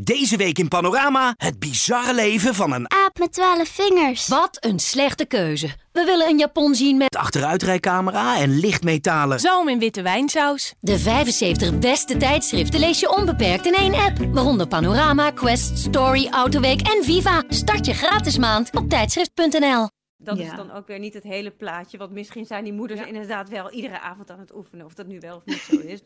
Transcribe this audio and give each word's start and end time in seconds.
Deze 0.00 0.36
week 0.36 0.58
in 0.58 0.68
Panorama 0.68 1.34
het 1.36 1.58
bizarre 1.58 2.14
leven 2.14 2.54
van 2.54 2.72
een 2.72 2.90
Aap 2.90 3.18
met 3.18 3.32
twaalf 3.32 3.68
vingers. 3.68 4.28
Wat 4.28 4.56
een 4.64 4.78
slechte 4.78 5.24
keuze. 5.24 5.66
We 5.92 6.04
willen 6.04 6.28
een 6.28 6.38
Japon 6.38 6.74
zien 6.74 6.96
met 6.96 7.16
achteruitrijcamera 7.16 8.38
en 8.38 8.58
lichtmetalen. 8.58 9.40
Zoom 9.40 9.68
in 9.68 9.78
witte 9.78 10.02
wijnsaus. 10.02 10.74
de 10.80 10.98
75 10.98 11.78
beste 11.78 12.16
tijdschriften 12.16 12.80
lees 12.80 13.00
je 13.00 13.16
onbeperkt 13.16 13.66
in 13.66 13.74
één 13.74 13.94
app. 13.94 14.18
Waaronder 14.32 14.66
Panorama, 14.68 15.30
Quest, 15.30 15.78
Story, 15.78 16.28
Autoweek 16.30 16.80
en 16.80 17.04
Viva. 17.04 17.42
Start 17.48 17.86
je 17.86 17.94
gratis 17.94 18.38
maand 18.38 18.76
op 18.76 18.88
tijdschrift.nl. 18.88 19.88
Dat 20.16 20.38
Ja. 20.38 20.44
is 20.44 20.56
dan 20.56 20.72
ook 20.72 20.86
weer 20.86 20.98
niet 20.98 21.14
het 21.14 21.22
hele 21.22 21.50
plaatje. 21.50 21.98
Want 21.98 22.10
misschien 22.12 22.46
zijn 22.46 22.64
die 22.64 22.72
moeders 22.72 23.00
inderdaad 23.00 23.48
wel 23.48 23.70
iedere 23.72 24.00
avond 24.00 24.30
aan 24.30 24.38
het 24.40 24.54
oefenen. 24.54 24.86
Of 24.86 24.94
dat 24.94 25.06
nu 25.06 25.20
wel 25.20 25.36
of 25.36 25.44
niet 25.44 25.66
zo 25.70 25.76
is. 25.92 26.00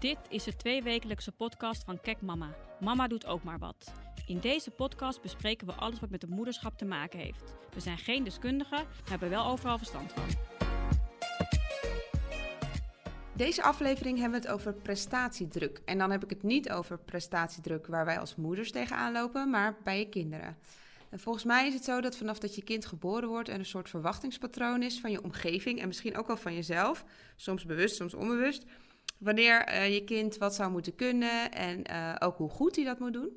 Dit 0.00 0.18
is 0.28 0.44
de 0.44 0.56
tweewekelijkse 0.56 1.32
podcast 1.32 1.84
van 1.84 2.00
Kek 2.00 2.20
Mama. 2.20 2.56
Mama 2.80 3.08
doet 3.08 3.26
ook 3.26 3.42
maar 3.42 3.58
wat. 3.58 3.92
In 4.26 4.38
deze 4.38 4.70
podcast 4.70 5.22
bespreken 5.22 5.66
we 5.66 5.72
alles 5.72 6.00
wat 6.00 6.10
met 6.10 6.22
het 6.22 6.30
moederschap 6.30 6.78
te 6.78 6.84
maken 6.84 7.18
heeft. 7.18 7.54
We 7.74 7.80
zijn 7.80 7.98
geen 7.98 8.24
deskundigen, 8.24 8.76
maar 8.76 9.08
hebben 9.08 9.30
wel 9.30 9.46
overal 9.46 9.78
verstand 9.78 10.12
van. 10.12 10.24
Deze 13.36 13.62
aflevering 13.62 14.18
hebben 14.18 14.40
we 14.40 14.46
het 14.46 14.54
over 14.54 14.74
prestatiedruk. 14.74 15.80
En 15.84 15.98
dan 15.98 16.10
heb 16.10 16.24
ik 16.24 16.30
het 16.30 16.42
niet 16.42 16.70
over 16.70 16.98
prestatiedruk 16.98 17.86
waar 17.86 18.04
wij 18.04 18.18
als 18.18 18.36
moeders 18.36 18.70
tegenaan 18.70 19.12
lopen, 19.12 19.50
maar 19.50 19.76
bij 19.84 19.98
je 19.98 20.08
kinderen. 20.08 20.56
En 21.10 21.20
volgens 21.20 21.44
mij 21.44 21.66
is 21.66 21.74
het 21.74 21.84
zo 21.84 22.00
dat 22.00 22.16
vanaf 22.16 22.38
dat 22.38 22.54
je 22.54 22.62
kind 22.62 22.86
geboren 22.86 23.28
wordt 23.28 23.48
er 23.48 23.58
een 23.58 23.64
soort 23.64 23.90
verwachtingspatroon 23.90 24.82
is 24.82 25.00
van 25.00 25.10
je 25.10 25.22
omgeving 25.22 25.80
en 25.80 25.86
misschien 25.86 26.16
ook 26.16 26.26
wel 26.26 26.36
van 26.36 26.54
jezelf, 26.54 27.04
soms 27.36 27.64
bewust, 27.64 27.96
soms 27.96 28.14
onbewust, 28.14 28.64
wanneer 29.20 29.64
eh, 29.64 29.94
je 29.94 30.04
kind 30.04 30.38
wat 30.38 30.54
zou 30.54 30.70
moeten 30.70 30.94
kunnen 30.94 31.52
en 31.52 31.84
eh, 31.84 32.14
ook 32.18 32.36
hoe 32.36 32.50
goed 32.50 32.76
hij 32.76 32.84
dat 32.84 32.98
moet 32.98 33.12
doen. 33.12 33.30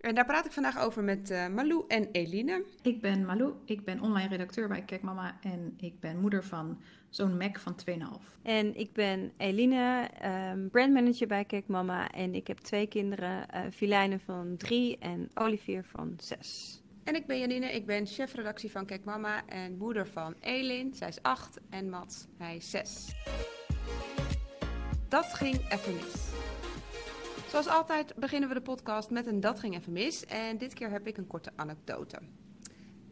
En 0.00 0.14
daar 0.14 0.26
praat 0.26 0.46
ik 0.46 0.52
vandaag 0.52 0.78
over 0.78 1.04
met 1.04 1.30
eh, 1.30 1.48
Malou 1.48 1.84
en 1.88 2.08
Eline. 2.12 2.64
Ik 2.82 3.00
ben 3.00 3.24
Malou, 3.24 3.52
ik 3.64 3.84
ben 3.84 4.00
online 4.00 4.28
redacteur 4.28 4.68
bij 4.68 4.82
Kijk 4.82 5.02
Mama 5.02 5.38
en 5.42 5.74
ik 5.76 6.00
ben 6.00 6.20
moeder 6.20 6.44
van 6.44 6.80
zo'n 7.08 7.36
Mac 7.36 7.58
van 7.58 7.76
2,5. 7.90 7.96
En 8.42 8.76
ik 8.76 8.92
ben 8.92 9.32
Eline, 9.36 10.08
ehm, 10.20 10.68
brandmanager 10.68 11.26
bij 11.26 11.44
Kijk 11.44 11.66
Mama. 11.66 12.10
En 12.10 12.34
ik 12.34 12.46
heb 12.46 12.58
twee 12.58 12.86
kinderen. 12.86 13.48
eh 13.48 13.62
Filijne 13.72 14.18
van 14.18 14.56
drie 14.56 14.98
en 14.98 15.30
Olivier 15.34 15.84
van 15.84 16.14
zes. 16.16 16.80
En 17.04 17.14
ik 17.14 17.26
ben 17.26 17.38
Janine, 17.38 17.72
ik 17.72 17.86
ben 17.86 18.06
chefredactie 18.06 18.70
van 18.70 18.86
Kijk 18.86 19.04
Mama 19.04 19.46
en 19.46 19.76
moeder 19.76 20.06
van 20.06 20.34
Elin. 20.40 20.94
Zij 20.94 21.08
is 21.08 21.22
acht 21.22 21.60
en 21.70 21.90
Mats, 21.90 22.26
hij 22.38 22.56
is 22.56 22.70
zes. 22.70 23.14
Dat 25.08 25.34
ging 25.34 25.72
even 25.72 25.94
mis. 25.94 26.28
Zoals 27.48 27.66
altijd 27.66 28.14
beginnen 28.16 28.48
we 28.48 28.54
de 28.54 28.60
podcast 28.60 29.10
met 29.10 29.26
een 29.26 29.40
Dat 29.40 29.60
ging 29.60 29.74
even 29.76 29.92
mis. 29.92 30.26
En 30.26 30.58
dit 30.58 30.74
keer 30.74 30.90
heb 30.90 31.06
ik 31.06 31.16
een 31.16 31.26
korte 31.26 31.50
anekdote. 31.56 32.18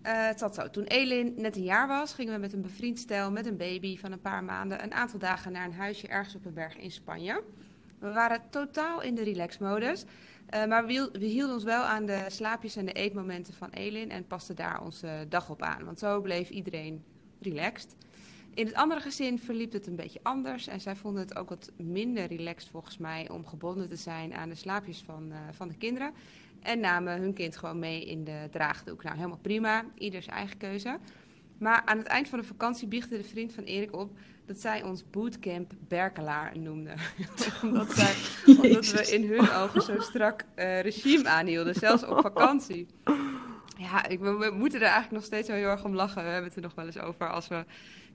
Eh, 0.02 0.26
het 0.26 0.38
zat 0.38 0.54
zo. 0.54 0.70
Toen 0.70 0.84
Elin 0.84 1.34
net 1.36 1.56
een 1.56 1.62
jaar 1.62 1.88
was, 1.88 2.12
gingen 2.12 2.34
we 2.34 2.40
met 2.40 2.52
een 2.52 2.62
bevriend 2.62 2.98
stel 2.98 3.30
met 3.30 3.46
een 3.46 3.56
baby 3.56 3.98
van 3.98 4.12
een 4.12 4.20
paar 4.20 4.44
maanden 4.44 4.82
een 4.82 4.94
aantal 4.94 5.18
dagen 5.18 5.52
naar 5.52 5.64
een 5.64 5.72
huisje 5.72 6.08
ergens 6.08 6.34
op 6.34 6.44
een 6.44 6.54
berg 6.54 6.76
in 6.76 6.90
Spanje. 6.90 7.42
We 7.98 8.12
waren 8.12 8.42
totaal 8.50 9.02
in 9.02 9.14
de 9.14 9.22
relaxmodus. 9.22 10.04
Eh, 10.46 10.64
maar 10.64 10.86
we 10.86 11.08
hielden 11.18 11.54
ons 11.54 11.64
wel 11.64 11.82
aan 11.82 12.06
de 12.06 12.24
slaapjes 12.28 12.76
en 12.76 12.86
de 12.86 12.92
eetmomenten 12.92 13.54
van 13.54 13.70
Elin 13.70 14.10
en 14.10 14.26
pasten 14.26 14.56
daar 14.56 14.82
onze 14.82 15.26
dag 15.28 15.50
op 15.50 15.62
aan. 15.62 15.84
Want 15.84 15.98
zo 15.98 16.20
bleef 16.20 16.50
iedereen 16.50 17.04
relaxed. 17.40 17.96
In 18.56 18.66
het 18.66 18.74
andere 18.74 19.00
gezin 19.00 19.38
verliep 19.38 19.72
het 19.72 19.86
een 19.86 19.96
beetje 19.96 20.20
anders. 20.22 20.66
En 20.66 20.80
zij 20.80 20.96
vonden 20.96 21.22
het 21.22 21.36
ook 21.36 21.48
wat 21.48 21.72
minder 21.76 22.26
relaxed 22.26 22.70
volgens 22.70 22.98
mij 22.98 23.28
om 23.30 23.46
gebonden 23.46 23.88
te 23.88 23.96
zijn 23.96 24.34
aan 24.34 24.48
de 24.48 24.54
slaapjes 24.54 25.02
van, 25.02 25.32
eh, 25.32 25.38
van 25.52 25.68
de 25.68 25.76
kinderen. 25.76 26.12
En 26.62 26.80
namen 26.80 27.20
hun 27.20 27.32
kind 27.32 27.56
gewoon 27.56 27.78
mee 27.78 28.06
in 28.06 28.24
de 28.24 28.48
draagdoek. 28.50 29.02
Nou, 29.02 29.16
helemaal 29.16 29.38
prima. 29.42 29.84
Ieder 29.94 30.22
zijn 30.22 30.36
eigen 30.36 30.56
keuze. 30.56 30.98
Maar 31.58 31.82
aan 31.84 31.98
het 31.98 32.06
eind 32.06 32.28
van 32.28 32.38
de 32.38 32.44
vakantie 32.44 32.88
biechtte 32.88 33.16
de 33.16 33.24
vriend 33.24 33.52
van 33.52 33.64
Erik 33.64 33.96
op 33.96 34.18
dat 34.46 34.60
zij 34.60 34.82
ons 34.82 35.10
bootcamp 35.10 35.72
Berkelaar 35.88 36.58
noemden. 36.58 36.96
omdat, 37.62 37.92
zij, 37.92 38.14
omdat 38.62 38.90
we 38.90 39.12
in 39.12 39.28
hun 39.28 39.50
ogen 39.50 39.82
zo 39.82 40.00
strak 40.00 40.44
eh, 40.54 40.80
regime 40.80 41.28
aanhielden, 41.28 41.74
zelfs 41.74 42.04
op 42.04 42.20
vakantie. 42.20 42.86
Ja, 43.78 44.06
ik, 44.06 44.20
we, 44.20 44.36
we 44.36 44.50
moeten 44.50 44.80
er 44.80 44.86
eigenlijk 44.86 45.14
nog 45.14 45.24
steeds 45.24 45.48
wel 45.48 45.56
heel 45.56 45.68
erg 45.68 45.84
om 45.84 45.94
lachen. 45.94 46.22
We 46.22 46.28
hebben 46.28 46.48
het 46.48 46.56
er 46.56 46.62
nog 46.62 46.74
wel 46.74 46.86
eens 46.86 46.98
over 46.98 47.30
als 47.30 47.48
we 47.48 47.64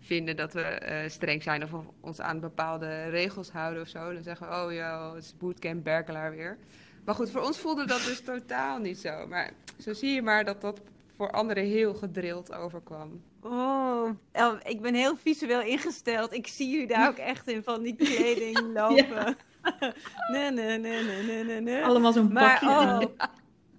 vinden 0.02 0.36
dat 0.36 0.54
we 0.54 0.62
eh, 0.62 1.10
streng 1.10 1.44
zijn 1.44 1.64
of 1.64 1.70
ons 2.00 2.22
aan 2.22 2.40
bepaalde 2.40 3.10
regels 3.10 3.52
houden 3.52 3.82
of 3.82 3.88
zo. 3.88 4.14
Dan 4.14 4.24
zeggen 4.24 4.48
we, 4.48 4.54
oh 4.54 4.74
ja, 4.74 5.14
het 5.14 5.24
is 5.24 5.38
bootcamp 5.38 5.84
Berkelaar 5.84 6.32
weer. 6.32 6.58
Maar 7.06 7.16
goed, 7.16 7.32
voor 7.32 7.42
ons 7.42 7.60
voelde 7.60 7.86
dat 7.86 8.04
dus 8.06 8.22
totaal 8.34 8.80
niet 8.80 9.00
zo. 9.00 9.28
Maar 9.28 9.52
zo 9.80 9.94
zie 9.94 10.14
je 10.14 10.22
maar 10.22 10.46
dat 10.46 10.62
dat 10.62 10.82
voor 11.16 11.32
anderen 11.32 11.64
heel 11.66 11.94
gedrild 11.94 12.54
overkwam. 12.54 13.22
Oh, 13.42 14.10
ik 14.64 14.82
ben 14.82 14.94
heel 14.94 15.16
visueel 15.16 15.62
ingesteld. 15.62 16.34
Ik 16.34 16.48
zie 16.48 16.70
jullie 16.70 16.88
daar 16.88 17.08
ook 17.10 17.18
echt 17.18 17.48
in 17.48 17.64
van 17.64 17.82
die 17.82 17.96
kleding 17.96 18.60
lopen. 18.74 19.38
nee, 20.34 20.52
nee, 20.52 20.78
nee, 20.78 21.04
nee, 21.04 21.24
nee, 21.24 21.44
nee, 21.44 21.62
nee. 21.62 21.84
Allemaal 21.84 22.14
zo'n 22.14 22.34
Maar 22.34 22.60
pakje 22.60 22.68
oh, 22.68 23.02
ja, 23.18 23.30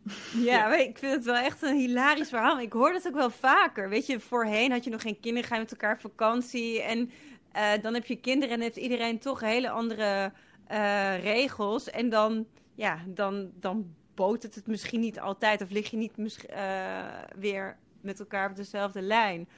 maar 0.68 0.80
ik 0.80 0.98
vind 0.98 1.12
het 1.14 1.24
wel 1.24 1.34
echt 1.34 1.62
een 1.62 1.76
hilarisch 1.76 2.28
verhaal. 2.28 2.60
Ik 2.60 2.72
hoor 2.72 2.92
dat 2.92 3.06
ook 3.06 3.14
wel 3.14 3.30
vaker. 3.30 3.88
Weet 3.88 4.06
je, 4.06 4.20
voorheen 4.20 4.70
had 4.70 4.84
je 4.84 4.90
nog 4.90 5.02
geen 5.02 5.20
kinderen, 5.20 5.48
ga 5.48 5.54
je 5.54 5.60
met 5.60 5.70
elkaar 5.70 5.94
op 5.94 6.00
vakantie. 6.00 6.82
En 6.82 7.10
eh, 7.52 7.70
dan 7.82 7.94
heb 7.94 8.06
je 8.06 8.16
kinderen 8.16 8.54
en 8.54 8.60
heeft 8.60 8.76
iedereen 8.76 9.18
toch 9.18 9.41
hele 9.41 9.70
andere 9.70 10.32
eh, 10.66 11.22
regels. 11.22 11.91
En 11.91 12.08
dan, 12.08 12.46
ja, 12.74 12.98
dan, 13.06 13.50
dan 13.54 13.94
botert 14.14 14.54
het 14.54 14.66
misschien 14.66 15.00
niet 15.00 15.20
altijd. 15.20 15.62
Of 15.62 15.70
lig 15.70 15.91
je 15.91 15.96
niet 15.96 16.46
eh, 16.46 17.02
weer 17.38 17.76
met 18.00 18.20
elkaar 18.20 18.50
op 18.50 18.56
dezelfde 18.56 19.02
lijn. 19.02 19.48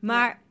Maar, 0.00 0.42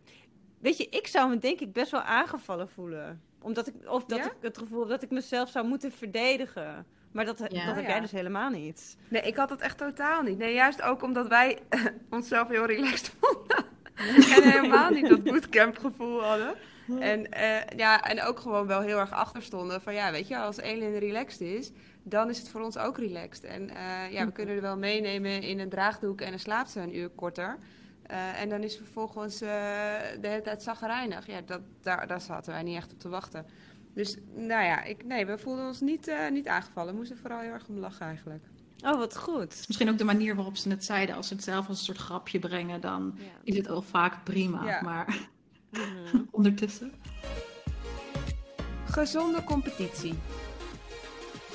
weet 0.59 0.77
je, 0.77 0.89
ik 0.89 1.07
zou 1.07 1.29
me 1.29 1.38
denk 1.38 1.59
ik 1.59 1.73
best 1.73 1.91
wel 1.91 2.01
aangevallen 2.01 2.69
voelen. 2.69 3.21
Omdat 3.41 3.67
ik, 3.67 3.73
of 3.85 4.05
dat 4.05 4.17
Ja? 4.17 4.25
ik 4.25 4.31
het 4.41 4.57
gevoel 4.57 4.79
heb 4.79 4.89
dat 4.89 5.03
ik 5.03 5.11
mezelf 5.11 5.49
zou 5.49 5.67
moeten 5.67 5.91
verdedigen. 5.91 6.85
Maar 7.11 7.25
dat, 7.25 7.37
dat 7.37 7.51
heb 7.51 7.75
Ja. 7.75 7.81
jij 7.81 7.99
dus 7.99 8.11
helemaal 8.11 8.49
niet. 8.49 8.97
Nee, 9.07 9.21
ik 9.21 9.35
had 9.35 9.49
het 9.49 9.61
echt 9.61 9.77
totaal 9.77 10.21
niet. 10.21 10.37
Nee, 10.37 10.53
juist 10.53 10.81
ook 10.81 11.03
omdat 11.03 11.27
wij 11.27 11.59
onszelf 12.09 12.47
heel 12.47 12.65
relaxed 12.65 13.11
vonden. 13.19 13.65
en 13.95 14.51
helemaal 14.51 14.89
niet 14.89 15.09
dat 15.09 15.23
bootcamp-gevoel 15.23 16.23
hadden. 16.23 16.55
En, 16.99 17.31
eh, 17.31 17.77
ja, 17.77 18.01
en 18.01 18.21
ook 18.23 18.39
gewoon 18.39 18.67
wel 18.67 18.81
heel 18.81 18.97
erg 18.99 19.11
achter 19.11 19.41
stonden 19.41 19.81
van 19.81 19.93
ja, 19.93 20.11
weet 20.11 20.27
je, 20.27 20.37
als 20.37 20.57
Elin 20.57 20.97
relaxed 20.97 21.41
is, 21.41 21.71
dan 22.03 22.29
is 22.29 22.37
het 22.37 22.49
voor 22.49 22.61
ons 22.61 22.77
ook 22.77 22.97
relaxed. 22.97 23.43
En 23.43 23.69
eh, 23.69 24.11
ja, 24.11 24.25
we 24.25 24.31
kunnen 24.31 24.55
er 24.55 24.61
wel 24.61 24.77
meenemen 24.77 25.41
in 25.41 25.59
een 25.59 25.69
draagdoek 25.69 26.21
en 26.21 26.29
dan 26.29 26.39
slaapt 26.39 26.69
ze 26.69 26.79
een 26.79 26.95
uur 26.97 27.09
korter. 27.09 27.57
Eh, 28.03 28.41
en 28.41 28.49
dan 28.49 28.63
is 28.63 28.77
vervolgens 28.77 29.37
de 29.39 30.17
hele 30.21 30.41
tijd 30.41 30.63
zagrijnig. 30.63 31.27
Ja, 31.27 31.41
dat, 31.45 31.61
daar, 31.81 32.07
daar 32.07 32.21
zaten 32.21 32.53
wij 32.53 32.63
niet 32.63 32.77
echt 32.77 32.91
op 32.91 32.99
te 32.99 33.09
wachten. 33.09 33.45
Dus 33.99 34.17
nou 34.35 34.63
ja, 34.63 34.83
ik, 34.83 35.05
nee, 35.05 35.25
we 35.25 35.37
voelden 35.37 35.65
ons 35.67 35.81
niet, 35.81 36.07
eh, 36.07 36.29
niet 36.31 36.47
aangevallen. 36.47 36.91
We 36.91 36.97
moesten 36.97 37.17
vooral 37.17 37.39
heel 37.39 37.51
erg 37.51 37.67
om 37.67 37.77
lachen 37.77 38.05
eigenlijk. 38.05 38.43
Oh, 38.85 38.97
wat 38.97 39.17
goed. 39.17 39.63
Misschien 39.67 39.89
ook 39.89 39.97
de 39.97 40.03
manier 40.03 40.35
waarop 40.35 40.57
ze 40.57 40.69
het 40.69 40.83
zeiden. 40.85 41.15
Als 41.15 41.27
ze 41.27 41.33
het 41.33 41.43
zelf 41.43 41.67
als 41.67 41.77
een 41.79 41.85
soort 41.85 41.97
grapje 41.97 42.39
brengen, 42.39 42.81
dan 42.81 43.13
Ja. 43.17 43.23
is 43.43 43.57
het 43.57 43.69
al 43.69 43.81
vaak 43.81 44.23
prima. 44.23 44.65
Ja. 44.65 44.81
Maar 44.81 45.27
Mhm. 45.71 46.21
ondertussen. 46.31 46.91
Gezonde 48.85 49.43
competitie. 49.43 50.13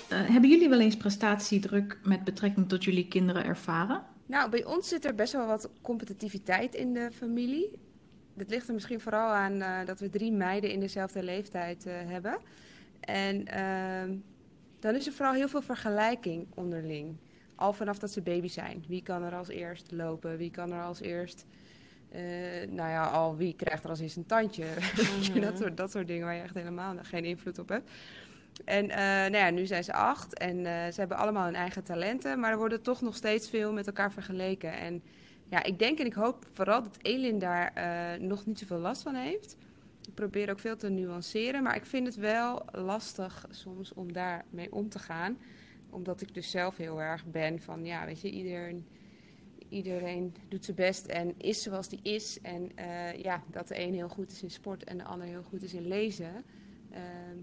Eh, 0.09 0.19
hebben 0.29 0.51
jullie 0.51 0.69
wel 0.69 0.81
eens 0.81 0.97
prestatiedruk 0.97 1.99
met 2.03 2.25
betrekking 2.25 2.69
tot 2.69 2.85
jullie 2.85 3.09
kinderen 3.09 3.45
ervaren? 3.45 4.03
Nou, 4.27 4.51
bij 4.51 4.65
ons 4.65 4.89
zit 4.89 5.05
er 5.05 5.15
best 5.15 5.33
wel 5.33 5.47
wat 5.47 5.71
competitiviteit 5.83 6.75
in 6.75 6.95
de 6.95 7.11
familie. 7.13 7.79
Dat 8.35 8.51
ligt 8.51 8.69
er 8.69 8.75
misschien 8.75 9.01
vooral 9.01 9.33
aan 9.33 9.61
eh, 9.61 9.87
dat 9.87 10.01
we 10.01 10.11
drie 10.11 10.33
meiden 10.33 10.71
in 10.71 10.81
dezelfde 10.81 11.23
leeftijd 11.23 11.87
eh, 11.87 11.93
hebben. 12.07 12.39
En 13.01 13.47
ehm, 13.47 14.17
dan 14.81 14.95
is 14.95 15.07
er 15.07 15.13
vooral 15.13 15.35
heel 15.35 15.49
veel 15.49 15.63
vergelijking 15.63 16.47
onderling. 16.55 17.17
Al 17.55 17.73
vanaf 17.73 17.99
dat 17.99 18.11
ze 18.11 18.21
baby 18.21 18.49
zijn. 18.49 18.85
Wie 18.89 19.03
kan 19.03 19.23
er 19.23 19.35
als 19.35 19.49
eerst 19.49 19.91
lopen? 19.91 20.37
Wie 20.37 20.51
kan 20.51 20.73
er 20.73 20.83
als 20.83 21.01
eerst... 21.01 21.47
eh, 22.11 22.21
nou 22.69 22.91
ja, 22.91 23.07
al 23.07 23.37
wie 23.37 23.55
krijgt 23.57 23.85
er 23.85 23.91
als 23.91 24.01
eerst 24.01 24.17
een 24.17 24.27
tandje? 24.27 24.67
Je, 25.35 25.41
dat, 25.41 25.59
soort, 25.59 25.77
dat 25.77 25.91
soort 25.91 26.07
dingen 26.07 26.27
waar 26.27 26.35
je 26.35 26.43
echt 26.43 26.55
helemaal 26.55 26.95
geen 27.03 27.25
invloed 27.25 27.59
op 27.59 27.69
hebt. 27.69 27.91
En 28.65 28.87
nou 28.87 29.37
ja, 29.37 29.51
nu 29.51 29.67
zijn 29.67 29.85
ze 29.85 29.93
acht 29.93 30.39
en 30.39 30.65
ze 30.93 31.01
hebben 31.01 31.17
allemaal 31.17 31.45
hun 31.45 31.55
eigen 31.55 31.83
talenten, 31.83 32.41
maar 32.41 32.51
er 32.51 32.59
worden 32.59 32.83
toch 32.83 33.01
nog 33.01 33.17
steeds 33.17 33.51
veel 33.51 33.73
met 33.73 33.87
elkaar 33.87 34.13
vergeleken. 34.13 34.73
En 34.73 35.03
ja, 35.49 35.63
ik 35.63 35.79
denk 35.79 35.99
en 35.99 36.07
ik 36.07 36.13
hoop 36.15 36.47
vooral 36.53 36.83
dat 36.83 36.99
Elin 37.03 37.39
daar 37.39 37.73
eh, 37.75 38.21
nog 38.21 38.47
niet 38.47 38.59
zoveel 38.59 38.79
last 38.79 39.03
van 39.03 39.15
heeft. 39.15 39.57
Ik 40.09 40.15
probeer 40.15 40.51
ook 40.51 40.59
veel 40.59 40.77
te 40.77 40.89
nuanceren, 40.89 41.63
maar 41.63 41.77
ik 41.77 41.87
vind 41.87 42.07
het 42.07 42.17
wel 42.17 42.65
lastig 42.73 43.47
soms 43.51 43.93
om 43.93 44.13
daarmee 44.13 44.73
om 44.73 44.89
te 44.89 44.99
gaan. 44.99 45.39
Omdat 45.91 46.21
ik 46.21 46.35
dus 46.35 46.51
zelf 46.51 46.77
heel 46.77 47.01
erg 47.03 47.25
ben 47.27 47.61
van, 47.61 47.85
ja, 47.85 48.05
weet 48.07 48.21
je, 48.21 48.31
iedereen, 48.31 48.87
iedereen 49.69 50.35
doet 50.49 50.65
zijn 50.65 50.77
best 50.77 51.07
en 51.07 51.35
is 51.39 51.63
zoals 51.63 51.89
die 51.89 52.01
is. 52.03 52.41
En 52.41 52.71
eh, 52.77 53.23
ja, 53.23 53.43
dat 53.51 53.69
de 53.69 53.81
een 53.81 53.95
heel 53.95 54.09
goed 54.09 54.31
is 54.31 54.43
in 54.43 54.51
sport 54.51 54.85
en 54.85 54.99
de 54.99 55.05
ander 55.05 55.27
heel 55.27 55.43
goed 55.43 55.63
is 55.63 55.75
in 55.75 55.87
lezen. 55.87 56.45
Ehm, 56.91 57.37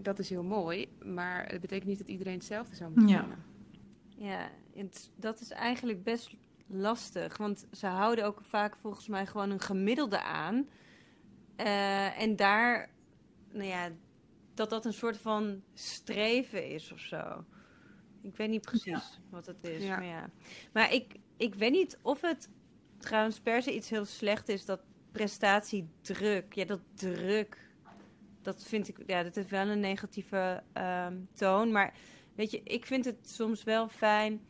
dat 0.00 0.18
is 0.18 0.30
heel 0.30 0.42
mooi, 0.44 0.88
maar 1.04 1.46
het 1.50 1.60
betekent 1.60 1.88
niet 1.88 1.98
dat 1.98 2.08
iedereen 2.08 2.34
hetzelfde 2.34 2.74
zou 2.76 2.90
moeten 2.90 3.08
Ja. 3.08 3.20
doen. 3.22 3.34
Ja, 4.26 4.50
het, 4.74 5.10
dat 5.16 5.40
is 5.40 5.50
eigenlijk 5.50 6.02
best 6.02 6.34
lastig. 6.66 7.36
Want 7.36 7.66
ze 7.72 7.86
houden 7.86 8.24
ook 8.24 8.40
vaak 8.42 8.76
volgens 8.76 9.08
mij 9.08 9.26
gewoon 9.26 9.50
een 9.50 9.60
gemiddelde 9.60 10.22
aan. 10.22 10.68
Eh, 11.56 12.20
en 12.20 12.36
daar, 12.36 12.90
nou 13.50 13.68
ja, 13.68 13.90
dat 14.54 14.70
dat 14.70 14.84
een 14.84 14.92
soort 14.92 15.16
van 15.16 15.62
streven 15.74 16.68
is 16.68 16.92
of 16.92 16.98
zo. 16.98 17.44
Ik 18.22 18.36
weet 18.36 18.48
niet 18.48 18.62
precies 18.62 19.20
wat 19.30 19.46
het 19.46 19.64
is. 19.64 19.82
Ja. 19.82 19.96
Maar, 19.96 20.04
ja. 20.04 20.30
maar 20.72 20.92
ik, 20.92 21.14
ik 21.36 21.54
weet 21.54 21.72
niet 21.72 21.98
of 22.02 22.20
het 22.20 22.48
trouwens 22.98 23.40
per 23.40 23.62
se 23.62 23.74
iets 23.74 23.90
heel 23.90 24.04
slecht 24.04 24.48
is, 24.48 24.64
dat 24.64 24.80
prestatiedruk. 25.12 26.54
Ja, 26.54 26.64
dat 26.64 26.80
druk. 26.94 27.72
Dat 28.42 28.62
vind 28.62 28.88
ik, 28.88 28.98
ja, 29.06 29.22
dat 29.22 29.34
heeft 29.34 29.50
wel 29.50 29.68
een 29.68 29.80
negatieve 29.80 30.62
ehm, 30.72 31.16
toon. 31.34 31.72
Maar 31.72 31.94
weet 32.34 32.50
je, 32.50 32.62
ik 32.62 32.86
vind 32.86 33.04
het 33.04 33.30
soms 33.30 33.64
wel 33.64 33.88
fijn 33.88 34.40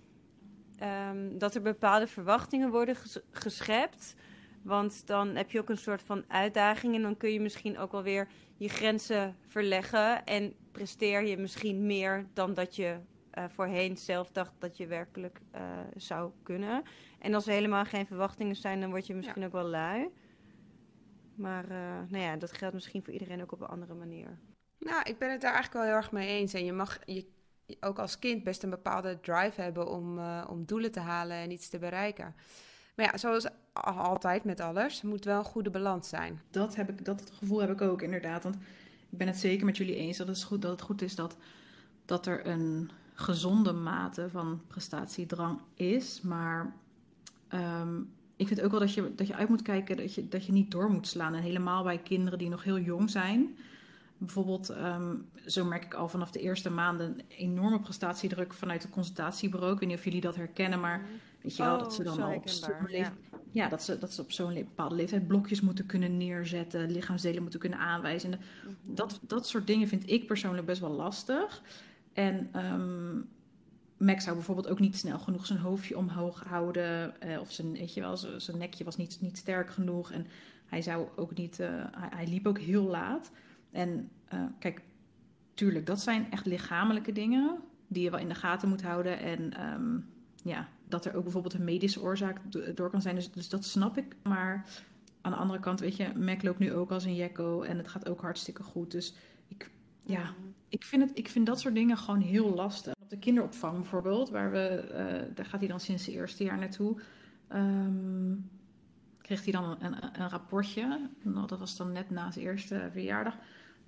ehm, 0.78 1.38
dat 1.38 1.54
er 1.54 1.62
bepaalde 1.62 2.06
verwachtingen 2.06 2.70
worden 2.70 2.96
ges- 2.96 3.20
geschept. 3.30 4.14
Want 4.62 5.06
dan 5.06 5.36
heb 5.36 5.50
je 5.50 5.60
ook 5.60 5.68
een 5.68 5.78
soort 5.78 6.02
van 6.02 6.24
uitdaging 6.28 6.94
en 6.94 7.02
dan 7.02 7.16
kun 7.16 7.32
je 7.32 7.40
misschien 7.40 7.78
ook 7.78 7.92
wel 7.92 8.02
weer 8.02 8.28
je 8.56 8.68
grenzen 8.68 9.36
verleggen. 9.46 10.24
En 10.24 10.54
presteer 10.72 11.26
je 11.26 11.36
misschien 11.36 11.86
meer 11.86 12.26
dan 12.32 12.54
dat 12.54 12.76
je 12.76 12.98
eh, 13.30 13.44
voorheen 13.48 13.96
zelf 13.96 14.30
dacht 14.30 14.52
dat 14.58 14.76
je 14.76 14.86
werkelijk 14.86 15.40
eh, 15.50 15.62
zou 15.96 16.30
kunnen. 16.42 16.82
En 17.18 17.34
als 17.34 17.46
er 17.46 17.52
helemaal 17.52 17.84
geen 17.84 18.06
verwachtingen 18.06 18.56
zijn, 18.56 18.80
dan 18.80 18.90
word 18.90 19.06
je 19.06 19.14
misschien 19.14 19.44
ook 19.44 19.52
wel 19.52 19.66
lui. 19.68 20.08
Maar 21.34 21.64
eh, 21.64 22.00
nou 22.08 22.24
ja, 22.24 22.36
dat 22.36 22.52
geldt 22.52 22.74
misschien 22.74 23.04
voor 23.04 23.12
iedereen 23.12 23.42
ook 23.42 23.52
op 23.52 23.60
een 23.60 23.66
andere 23.66 23.94
manier. 23.94 24.38
Nou, 24.78 25.02
ik 25.02 25.18
ben 25.18 25.30
het 25.30 25.40
daar 25.40 25.52
eigenlijk 25.52 25.84
wel 25.84 25.92
heel 25.92 26.02
erg 26.02 26.12
mee 26.12 26.28
eens. 26.28 26.54
En 26.54 26.64
je 26.64 26.72
mag 26.72 26.98
je, 27.04 27.26
ook 27.80 27.98
als 27.98 28.18
kind 28.18 28.44
best 28.44 28.62
een 28.62 28.70
bepaalde 28.70 29.20
drive 29.20 29.60
hebben 29.60 29.88
om, 29.90 30.18
eh, 30.18 30.44
om 30.48 30.64
doelen 30.64 30.92
te 30.92 31.00
halen 31.00 31.36
en 31.36 31.50
iets 31.50 31.68
te 31.68 31.78
bereiken. 31.78 32.34
Maar 32.94 33.06
ja, 33.06 33.16
zoals 33.16 33.46
altijd 33.72 34.44
met 34.44 34.60
alles, 34.60 35.02
moet 35.02 35.24
wel 35.24 35.38
een 35.38 35.44
goede 35.44 35.70
balans 35.70 36.08
zijn. 36.08 36.40
Dat, 36.50 36.76
heb 36.76 36.88
ik, 36.88 37.04
dat 37.04 37.30
gevoel 37.38 37.60
heb 37.60 37.70
ik 37.70 37.80
ook 37.80 38.02
inderdaad. 38.02 38.42
Want 38.42 38.56
ik 39.10 39.18
ben 39.18 39.26
het 39.26 39.38
zeker 39.38 39.64
met 39.64 39.76
jullie 39.76 39.96
eens 39.96 40.16
dat 40.16 40.26
het 40.26 40.42
goed, 40.42 40.62
dat 40.62 40.70
het 40.70 40.82
goed 40.82 41.02
is 41.02 41.14
dat, 41.14 41.36
dat 42.04 42.26
er 42.26 42.46
een 42.46 42.90
gezonde 43.14 43.72
mate 43.72 44.30
van 44.30 44.60
prestatiedrang 44.66 45.60
is. 45.74 46.20
Maar 46.20 46.74
ehm, 47.48 48.00
ik 48.36 48.46
vind 48.46 48.60
ook 48.60 48.70
wel 48.70 48.80
dat 48.80 48.94
je, 48.94 49.14
dat 49.14 49.26
je 49.26 49.34
uit 49.34 49.48
moet 49.48 49.62
kijken 49.62 49.96
dat 49.96 50.14
je, 50.14 50.28
dat 50.28 50.46
je 50.46 50.52
niet 50.52 50.70
door 50.70 50.90
moet 50.90 51.08
slaan. 51.08 51.34
En 51.34 51.42
helemaal 51.42 51.82
bij 51.82 51.98
kinderen 51.98 52.38
die 52.38 52.48
nog 52.48 52.64
heel 52.64 52.78
jong 52.78 53.10
zijn. 53.10 53.56
Bijvoorbeeld, 54.18 54.68
ehm, 54.68 55.14
zo 55.46 55.64
merk 55.64 55.84
ik 55.84 55.94
al 55.94 56.08
vanaf 56.08 56.30
de 56.30 56.40
eerste 56.40 56.70
maanden 56.70 57.06
een 57.06 57.22
enorme 57.28 57.80
prestatiedruk 57.80 58.52
vanuit 58.52 58.82
het 58.82 58.92
consultatiebureau. 58.92 59.72
Ik 59.74 59.78
weet 59.80 59.88
niet 59.88 59.98
of 59.98 60.04
jullie 60.04 60.20
dat 60.20 60.34
herkennen, 60.36 60.80
maar 60.80 61.06
weet 61.42 61.56
je 61.56 61.62
wel, 61.62 61.78
dat 61.78 61.94
ze 61.94 62.02
dan 62.02 62.22
al 62.22 62.34
op 62.34 62.44
leeftijd 62.44 63.12
ja, 63.50 63.68
dat 63.68 63.82
ze, 63.82 63.98
dat 63.98 64.12
ze 64.12 64.20
op 64.20 64.32
zo'n 64.32 64.54
bepaalde 64.54 64.94
leeftijd 64.94 65.26
blokjes 65.26 65.60
moeten 65.60 65.86
kunnen 65.86 66.16
neerzetten, 66.16 66.90
lichaamsdelen 66.90 67.42
moeten 67.42 67.60
kunnen 67.60 67.78
aanwijzen. 67.78 68.32
En 68.32 68.38
Mhm. 68.64 68.94
dat, 68.94 69.20
dat 69.26 69.46
soort 69.48 69.66
dingen 69.66 69.88
vind 69.88 70.10
ik 70.10 70.26
persoonlijk 70.26 70.66
best 70.66 70.80
wel 70.80 70.90
lastig. 70.90 71.62
En 72.12 72.48
ehm, 72.52 73.16
Max 73.96 74.24
zou 74.24 74.36
bijvoorbeeld 74.36 74.68
ook 74.68 74.80
niet 74.80 74.96
snel 74.96 75.18
genoeg 75.18 75.46
zijn 75.46 75.58
hoofdje 75.58 75.98
omhoog 75.98 76.44
houden. 76.44 77.20
eh, 77.20 77.40
of 77.40 77.52
zijn, 77.52 77.72
weet 77.72 77.94
je 77.94 78.00
wel, 78.00 78.16
zijn 78.16 78.58
nekje 78.58 78.84
was 78.84 78.96
niet, 78.96 79.18
niet 79.20 79.38
sterk 79.38 79.70
genoeg. 79.70 80.10
En 80.12 80.26
hij 80.66 80.82
zou 80.82 81.08
ook 81.16 81.34
niet, 81.36 81.60
eh, 81.60 81.68
hij, 81.90 82.08
hij 82.10 82.26
liep 82.26 82.46
ook 82.46 82.58
heel 82.58 82.84
laat. 82.84 83.30
En 83.74 84.10
eh, 84.28 84.42
kijk, 84.58 84.80
tuurlijk, 85.54 85.86
dat 85.86 86.00
zijn 86.00 86.30
echt 86.30 86.46
lichamelijke 86.46 87.12
dingen 87.12 87.58
die 87.86 88.02
je 88.02 88.10
wel 88.10 88.20
in 88.20 88.28
de 88.28 88.34
gaten 88.34 88.68
moet 88.68 88.82
houden. 88.82 89.18
En 89.18 89.52
ehm, 89.52 89.98
ja, 90.42 90.68
dat 90.88 91.04
er 91.04 91.14
ook 91.16 91.22
bijvoorbeeld 91.22 91.54
een 91.54 91.64
medische 91.64 92.00
oorzaak 92.02 92.40
do- 92.52 92.74
door 92.74 92.90
kan 92.90 93.02
zijn. 93.02 93.14
Dus, 93.14 93.30
dus 93.32 93.48
dat 93.48 93.64
snap 93.64 93.96
ik. 93.98 94.16
Maar 94.22 94.66
aan 95.20 95.30
de 95.32 95.38
andere 95.38 95.60
kant, 95.60 95.80
weet 95.80 95.96
je, 95.96 96.12
Mac 96.16 96.42
loopt 96.42 96.58
nu 96.58 96.72
ook 96.72 96.90
als 96.90 97.04
een 97.04 97.14
jekko 97.14 97.62
en 97.62 97.76
het 97.78 97.88
gaat 97.88 98.08
ook 98.08 98.20
hartstikke 98.20 98.62
goed. 98.62 98.90
Dus 98.90 99.14
ik, 99.48 99.70
ja, 100.04 100.34
ik 100.68 100.84
vind, 100.84 101.02
het, 101.02 101.18
ik 101.18 101.28
vind 101.28 101.46
dat 101.46 101.60
soort 101.60 101.74
dingen 101.74 101.96
gewoon 101.96 102.20
heel 102.20 102.54
lastig. 102.54 102.92
Op 103.02 103.10
de 103.10 103.18
kinderopvang 103.18 103.74
bijvoorbeeld, 103.74 104.30
waar 104.30 104.50
we, 104.50 104.58
eh, 104.58 105.34
daar 105.34 105.46
gaat 105.46 105.60
hij 105.60 105.68
dan 105.68 105.80
sinds 105.80 106.06
het 106.06 106.14
eerste 106.14 106.44
jaar 106.44 106.58
naartoe. 106.58 107.00
ehm, 107.48 108.34
kreeg 109.20 109.42
hij 109.44 109.52
dan 109.52 109.64
een, 109.64 109.84
een, 109.84 110.20
een 110.20 110.28
rapportje. 110.30 111.08
Nou, 111.22 111.46
dat 111.46 111.58
was 111.58 111.76
dan 111.76 111.92
net 111.92 112.10
na 112.10 112.30
zijn 112.30 112.44
eerste 112.44 112.88
verjaardag. 112.92 113.36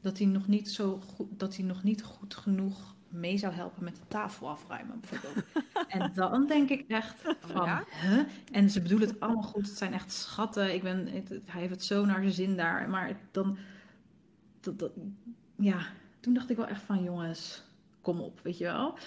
Dat 0.00 0.18
hij 0.18 0.26
nog 0.26 0.46
niet 0.46 0.70
zo 0.70 1.00
goed, 1.14 1.26
dat 1.38 1.56
hij 1.56 1.64
nog 1.64 1.82
niet 1.82 2.02
goed 2.02 2.34
genoeg 2.34 2.94
mee 3.08 3.38
zou 3.38 3.52
helpen 3.54 3.84
met 3.84 3.94
de 3.96 4.06
tafel 4.08 4.48
afruimen, 4.48 5.00
bijvoorbeeld. 5.00 5.44
en 5.88 6.12
dan 6.14 6.46
denk 6.46 6.68
ik 6.70 6.84
echt 6.88 7.20
van, 7.40 7.64
ja? 7.66 7.84
huh? 8.02 8.20
En 8.52 8.70
ze 8.70 8.80
bedoelen 8.82 9.08
het 9.08 9.20
allemaal 9.20 9.42
goed. 9.42 9.66
Het 9.66 9.78
zijn 9.78 9.92
echt 9.92 10.12
schatten. 10.12 10.74
Ik 10.74 10.82
ben, 10.82 11.06
het- 11.08 11.28
hij 11.44 11.60
heeft 11.60 11.72
het 11.72 11.84
zo 11.84 12.04
naar 12.04 12.20
zijn 12.20 12.32
zin 12.32 12.56
daar. 12.56 12.88
Maar 12.88 13.18
dan, 13.30 13.58
dat, 14.60 14.78
dat, 14.78 14.92
ja, 15.56 15.78
toen 16.20 16.34
dacht 16.34 16.50
ik 16.50 16.56
wel 16.56 16.66
echt 16.66 16.82
van, 16.82 17.02
jongens, 17.02 17.62
kom 18.00 18.20
op, 18.20 18.40
weet 18.42 18.58
je 18.58 18.64
wel. 18.64 18.98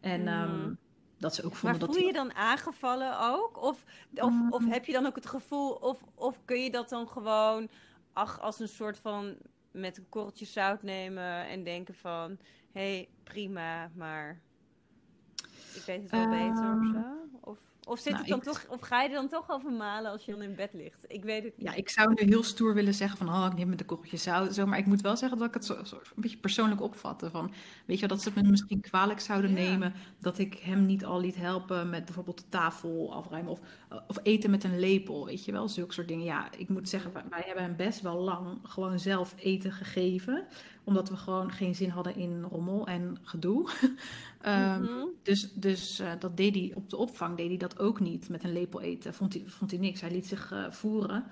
En 0.00 0.28
ehm, 0.28 0.58
Mhm. 0.60 0.72
dat 1.18 1.34
ze 1.34 1.42
ook 1.44 1.50
Maar 1.50 1.60
vonden 1.60 1.80
dat 1.80 1.88
voel 1.88 1.98
hij- 1.98 2.06
je 2.06 2.12
dan 2.12 2.34
aangevallen 2.34 3.20
ook? 3.20 3.62
Of, 3.62 3.84
of, 4.14 4.30
Mm. 4.32 4.52
of 4.52 4.64
heb 4.68 4.84
je 4.84 4.92
dan 4.92 5.06
ook 5.06 5.14
het 5.16 5.26
gevoel, 5.26 5.70
of, 5.70 6.04
of 6.14 6.38
kun 6.44 6.60
je 6.62 6.70
dat 6.70 6.88
dan 6.88 7.08
gewoon 7.08 7.68
ach, 8.12 8.40
als 8.40 8.60
een 8.60 8.68
soort 8.68 8.98
van 8.98 9.34
met 9.74 9.98
een 9.98 10.08
korreltje 10.08 10.44
zout 10.44 10.82
nemen 10.82 11.46
en 11.46 11.64
denken 11.64 11.94
van, 11.94 12.38
hé, 12.72 12.94
hey, 12.94 13.08
prima, 13.22 13.90
maar 13.94 14.40
ik 15.74 15.82
weet 15.86 16.02
het 16.02 16.10
wel 16.10 16.28
beter 16.28 16.76
of 16.76 16.80
Ehm, 16.80 16.92
zo? 16.92 17.23
Of, 17.86 17.98
zit 17.98 18.12
nou, 18.12 18.18
het 18.18 18.28
dan 18.28 18.38
ik- 18.38 18.44
toch, 18.44 18.64
of 18.68 18.80
ga 18.80 19.02
je 19.02 19.08
er 19.08 19.14
dan 19.14 19.28
toch 19.28 19.50
over 19.50 19.72
malen 19.72 20.10
als 20.10 20.24
je 20.24 20.32
dan 20.32 20.42
in 20.42 20.54
bed 20.54 20.70
ligt? 20.72 21.04
Ik 21.06 21.24
weet 21.24 21.44
het 21.44 21.56
niet. 21.56 21.66
Ja, 21.66 21.74
ik 21.74 21.88
zou 21.88 22.14
nu 22.14 22.28
heel 22.28 22.42
stoer 22.42 22.74
willen 22.74 22.94
zeggen 22.94 23.18
van, 23.18 23.28
oh, 23.28 23.46
ik 23.50 23.56
neem 23.58 23.68
met 23.68 23.80
een 23.80 23.86
korreltje 23.86 24.16
zout. 24.16 24.54
Zo, 24.54 24.66
maar 24.66 24.78
ik 24.78 24.86
moet 24.86 25.00
wel 25.00 25.16
zeggen 25.16 25.38
dat 25.38 25.48
ik 25.48 25.54
het 25.54 25.64
zo, 25.64 25.84
zo- 25.84 25.96
een 25.96 26.02
beetje 26.22 26.36
persoonlijk 26.36 26.80
opvatte. 26.82 27.30
Van, 27.30 27.52
weet 27.86 27.98
je 27.98 28.06
dat 28.08 28.22
ze 28.22 28.30
het 28.34 28.42
me 28.42 28.50
misschien 28.50 28.80
kwalijk 28.80 29.20
zouden 29.20 29.50
Ja. 29.50 29.56
nemen 29.56 29.94
dat 30.20 30.38
ik 30.38 30.54
hem 30.54 30.86
niet 30.86 31.04
al 31.04 31.20
liet 31.20 31.36
helpen 31.36 31.90
met 31.90 32.04
bijvoorbeeld 32.04 32.38
de 32.38 32.48
tafel 32.48 33.14
afruimen 33.14 33.52
of, 33.52 33.60
of 34.08 34.18
eten 34.22 34.50
met 34.50 34.64
een 34.64 34.78
lepel, 34.78 35.26
weet 35.26 35.44
je 35.44 35.52
wel, 35.52 35.68
zulke 35.68 35.92
soort 35.92 36.08
dingen. 36.08 36.24
Ja, 36.24 36.48
ik 36.58 36.68
moet 36.68 36.88
zeggen, 36.88 37.12
wij 37.12 37.42
hebben 37.46 37.64
hem 37.64 37.76
best 37.76 38.00
wel 38.00 38.16
lang 38.20 38.58
gewoon 38.62 38.98
zelf 38.98 39.34
eten 39.38 39.72
gegeven, 39.72 40.46
omdat 40.84 41.08
we 41.08 41.16
gewoon 41.16 41.52
geen 41.52 41.74
zin 41.74 41.88
hadden 41.90 42.16
in 42.16 42.42
rommel 42.42 42.86
en 42.86 43.18
gedoe. 43.22 43.70
Ehm, 44.44 44.82
Mhm. 44.82 45.04
dus 45.22 45.52
dus 45.52 45.98
eh, 45.98 46.12
dat 46.18 46.36
deed 46.36 46.54
hij 46.54 46.72
op 46.74 46.90
de 46.90 46.96
opvang, 46.96 47.36
deed 47.36 47.48
hij 47.48 47.56
dat 47.56 47.78
ook 47.78 48.00
niet 48.00 48.28
met 48.28 48.44
een 48.44 48.52
lepel 48.52 48.80
eten. 48.80 49.14
Vond 49.14 49.32
hij, 49.34 49.42
vond 49.46 49.70
hij 49.70 49.80
niks. 49.80 50.00
Hij 50.00 50.10
liet 50.10 50.26
zich 50.26 50.52
eh, 50.52 50.70
voeren. 50.70 51.24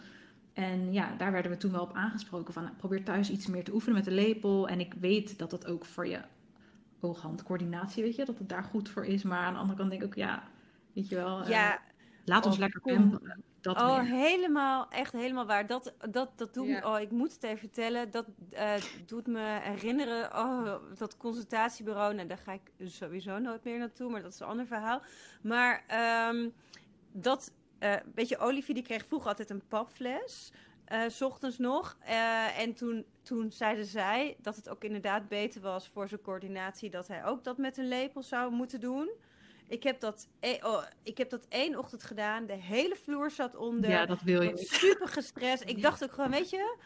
En 0.52 0.92
ja, 0.92 1.14
daar 1.16 1.32
werden 1.32 1.50
we 1.50 1.56
toen 1.56 1.72
wel 1.72 1.82
op 1.82 1.94
aangesproken 1.94 2.52
van 2.52 2.62
nou, 2.62 2.74
probeer 2.76 3.04
thuis 3.04 3.30
iets 3.30 3.46
meer 3.46 3.64
te 3.64 3.72
oefenen 3.74 3.94
met 3.96 4.04
de 4.04 4.10
lepel. 4.10 4.68
En 4.68 4.80
ik 4.80 4.94
weet 5.00 5.38
dat 5.38 5.50
dat 5.50 5.66
ook 5.66 5.84
voor 5.84 6.06
je 6.06 6.20
oog-hand-coördinatie, 7.00 8.02
weet 8.02 8.16
je, 8.16 8.24
dat 8.24 8.38
het 8.38 8.48
daar 8.48 8.64
goed 8.64 8.88
voor 8.88 9.04
is. 9.04 9.22
Maar 9.22 9.44
aan 9.44 9.52
de 9.52 9.58
andere 9.58 9.78
kant 9.78 9.90
denk 9.90 10.02
ik 10.02 10.08
ook, 10.08 10.14
ja, 10.14 10.42
weet 10.92 11.08
je 11.08 11.14
wel, 11.14 11.42
eh, 11.42 11.48
Ja, 11.48 11.80
laat 12.24 12.46
ons 12.46 12.54
oh, 12.54 12.60
lekker 12.60 12.80
kom. 12.80 13.10
pamperen. 13.10 13.42
Dat 13.60 13.76
oh, 13.76 13.96
meer. 13.96 14.04
helemaal, 14.04 14.88
echt 14.88 15.12
helemaal 15.12 15.46
waar. 15.46 15.66
Dat, 15.66 15.94
dat, 16.10 16.38
dat 16.38 16.54
doet 16.54 16.66
me, 16.66 16.86
oh, 16.86 17.00
ik 17.00 17.10
moet 17.10 17.32
het 17.32 17.42
even 17.42 17.58
vertellen. 17.58 18.10
Dat 18.10 18.26
eh, 18.50 18.74
doet 19.06 19.26
me 19.26 19.58
herinneren, 19.62 20.36
oh, 20.36 20.74
dat 20.98 21.16
consultatiebureau. 21.16 22.14
Nou, 22.14 22.28
daar 22.28 22.38
ga 22.38 22.52
ik 22.52 22.72
sowieso 22.78 23.38
nooit 23.38 23.64
meer 23.64 23.78
naartoe, 23.78 24.10
maar 24.10 24.22
dat 24.22 24.32
is 24.32 24.40
een 24.40 24.46
ander 24.46 24.66
verhaal. 24.66 25.02
Maar 25.42 25.84
ehm, 25.86 26.48
dat, 27.12 27.52
eh, 27.78 27.94
weet 28.14 28.28
je, 28.28 28.38
Olivier 28.38 28.74
die 28.74 28.84
kreeg 28.84 29.06
vroeger 29.06 29.28
altijd 29.28 29.50
een 29.50 29.66
papfles. 29.68 30.52
eh, 30.84 31.08
s 31.08 31.20
ochtends 31.22 31.58
nog. 31.58 31.96
Eh, 32.00 32.58
en 32.58 32.74
toen, 32.74 33.04
toen 33.22 33.52
zeiden 33.52 33.84
zij 33.86 34.36
dat 34.40 34.56
het 34.56 34.68
ook 34.68 34.84
inderdaad 34.84 35.28
beter 35.28 35.60
was 35.60 35.88
voor 35.88 36.08
zijn 36.08 36.20
coördinatie 36.20 36.90
dat 36.90 37.08
hij 37.08 37.24
ook 37.24 37.44
dat 37.44 37.58
met 37.58 37.76
een 37.78 37.88
lepel 37.88 38.22
zou 38.22 38.52
moeten 38.52 38.80
doen. 38.80 39.10
Ik 39.68 39.82
heb 39.82 40.00
dat, 40.00 40.28
e- 40.40 40.58
oh, 40.62 40.82
ik 41.02 41.18
heb 41.18 41.30
dat 41.30 41.46
één 41.48 41.78
ochtend 41.78 42.02
gedaan. 42.02 42.46
De 42.46 42.52
hele 42.52 42.96
vloer 42.96 43.30
zat 43.30 43.54
onder. 43.54 43.90
Ja, 43.90 44.06
dat 44.06 44.22
wil 44.22 44.42
je 44.42 44.56
super 44.56 45.08
gestrest. 45.08 45.62
Ik 45.68 45.82
dacht 45.82 46.04
ook 46.04 46.12
gewoon, 46.12 46.30
weet 46.30 46.50
je, 46.50 46.76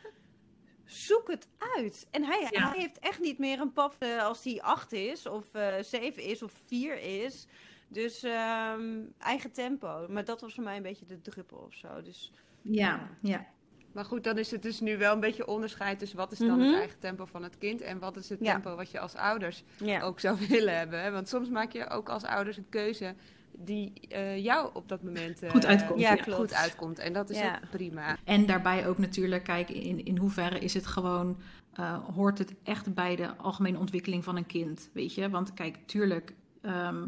zoek 0.85 1.29
het 1.29 1.49
uit. 1.77 2.07
En 2.11 2.25
hij, 2.25 2.47
Ja. 2.51 2.71
hij 2.71 2.81
heeft 2.81 2.99
echt 2.99 3.21
niet 3.21 3.39
meer 3.39 3.61
een 3.61 3.73
pap 3.73 3.95
eh, 3.99 4.23
als 4.25 4.45
hij 4.45 4.63
acht 4.63 4.93
is, 4.93 5.27
of 5.27 5.55
eh, 5.55 5.75
zeven 5.81 6.23
is, 6.23 6.43
of 6.43 6.53
vier 6.67 6.99
is. 6.99 7.47
Dus 7.89 8.23
ehm, 8.23 9.01
eigen 9.19 9.53
tempo. 9.53 10.07
Maar 10.09 10.25
dat 10.25 10.41
was 10.41 10.55
voor 10.55 10.65
mij 10.65 10.77
een 10.77 10.83
beetje 10.83 11.07
de 11.07 11.21
druppel 11.21 11.59
of 11.59 11.75
zo. 11.75 12.03
Dus 12.03 12.33
Ja, 12.63 13.11
ja. 13.23 13.47
Maar 13.97 14.05
goed, 14.05 14.25
dan 14.25 14.39
is 14.39 14.51
het 14.51 14.63
dus 14.63 14.81
nu 14.81 14.99
wel 14.99 15.15
een 15.15 15.21
beetje 15.21 15.47
onderscheid 15.47 15.99
tussen 15.99 16.17
wat 16.19 16.33
is 16.33 16.39
dan 16.39 16.49
Mhm. 16.59 16.61
het 16.61 16.75
eigen 16.75 16.99
tempo 16.99 17.25
van 17.25 17.43
het 17.43 17.59
kind 17.59 17.81
en 17.81 17.99
wat 17.99 18.17
is 18.17 18.29
het 18.29 18.39
Ja. 18.43 18.53
tempo 18.53 18.75
wat 18.77 18.91
je 18.91 18.99
als 19.01 19.15
ouders 19.15 19.63
ja. 19.85 20.01
ook 20.03 20.21
zou 20.21 20.37
willen 20.49 20.77
hebben. 20.79 21.03
Hè? 21.03 21.11
Want 21.11 21.29
soms 21.29 21.49
maak 21.49 21.73
je 21.73 21.89
ook 21.91 22.09
als 22.09 22.23
ouders 22.25 22.57
een 22.57 22.69
keuze 22.69 23.15
die 23.59 23.93
eh, 24.09 24.45
jou 24.45 24.71
op 24.75 24.89
dat 24.89 25.03
moment 25.03 25.43
eh, 25.43 25.51
Goed 25.51 25.67
uitkomt, 25.67 26.01
ja, 26.01 26.09
ja, 26.15 26.23
klopt. 26.23 26.39
goed 26.39 26.55
uitkomt. 26.55 26.99
En 26.99 27.13
dat 27.13 27.31
is 27.31 27.39
Ja. 27.39 27.55
ook 27.55 27.71
prima. 27.71 28.17
En 28.25 28.47
daarbij 28.47 28.89
ook 28.89 28.99
natuurlijk 28.99 29.45
kijken 29.45 29.75
in, 29.75 30.05
in 30.05 30.17
hoeverre 30.19 30.59
is 30.59 30.75
het 30.75 30.87
gewoon, 30.87 31.37
eh, 31.73 32.05
hoort 32.15 32.39
het 32.39 32.55
echt 32.63 32.95
bij 32.95 33.17
de 33.17 33.37
algemene 33.37 33.79
ontwikkeling 33.79 34.25
van 34.25 34.37
een 34.37 34.47
kind, 34.47 34.91
weet 34.93 35.15
je? 35.15 35.31
Want 35.31 35.55
kijk, 35.55 35.77
tuurlijk 35.87 36.35
ehm, 36.63 37.07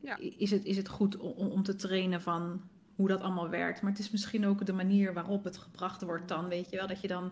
Ja. 0.00 0.16
is, 0.38 0.50
het, 0.50 0.64
is 0.64 0.76
het 0.76 0.88
goed 0.88 1.16
om, 1.16 1.48
om 1.50 1.62
te 1.62 1.76
trainen 1.76 2.20
van 2.22 2.62
hoe 2.98 3.08
dat 3.08 3.20
allemaal 3.20 3.48
werkt. 3.48 3.82
Maar 3.82 3.90
het 3.90 4.00
is 4.00 4.10
misschien 4.10 4.46
ook 4.46 4.66
de 4.66 4.72
manier 4.72 5.12
waarop 5.14 5.44
het 5.44 5.56
gebracht 5.58 6.02
wordt 6.02 6.28
dan, 6.28 6.48
weet 6.48 6.70
je 6.70 6.76
wel? 6.76 6.86
Dat 6.86 7.00
je 7.00 7.08
dan, 7.08 7.30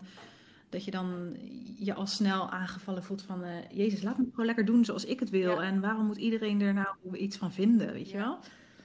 dat 0.69 0.85
je, 0.85 0.91
dan 0.91 1.35
je 1.79 1.93
al 1.93 2.07
snel 2.07 2.49
aangevallen 2.49 3.03
voelt 3.03 3.21
van, 3.21 3.43
eh, 3.43 3.51
Jezus, 3.71 4.01
laat 4.01 4.17
me 4.17 4.25
gewoon 4.29 4.45
lekker 4.45 4.65
doen 4.65 4.85
zoals 4.85 5.05
ik 5.05 5.19
het 5.19 5.29
wil. 5.29 5.51
Ja. 5.51 5.61
En 5.61 5.81
waarom 5.81 6.05
moet 6.05 6.17
iedereen 6.17 6.61
er 6.61 6.73
nou 6.73 7.17
iets 7.17 7.37
van 7.37 7.51
vinden, 7.51 7.93
weet 7.93 8.09
je 8.11 8.17
wel? 8.17 8.39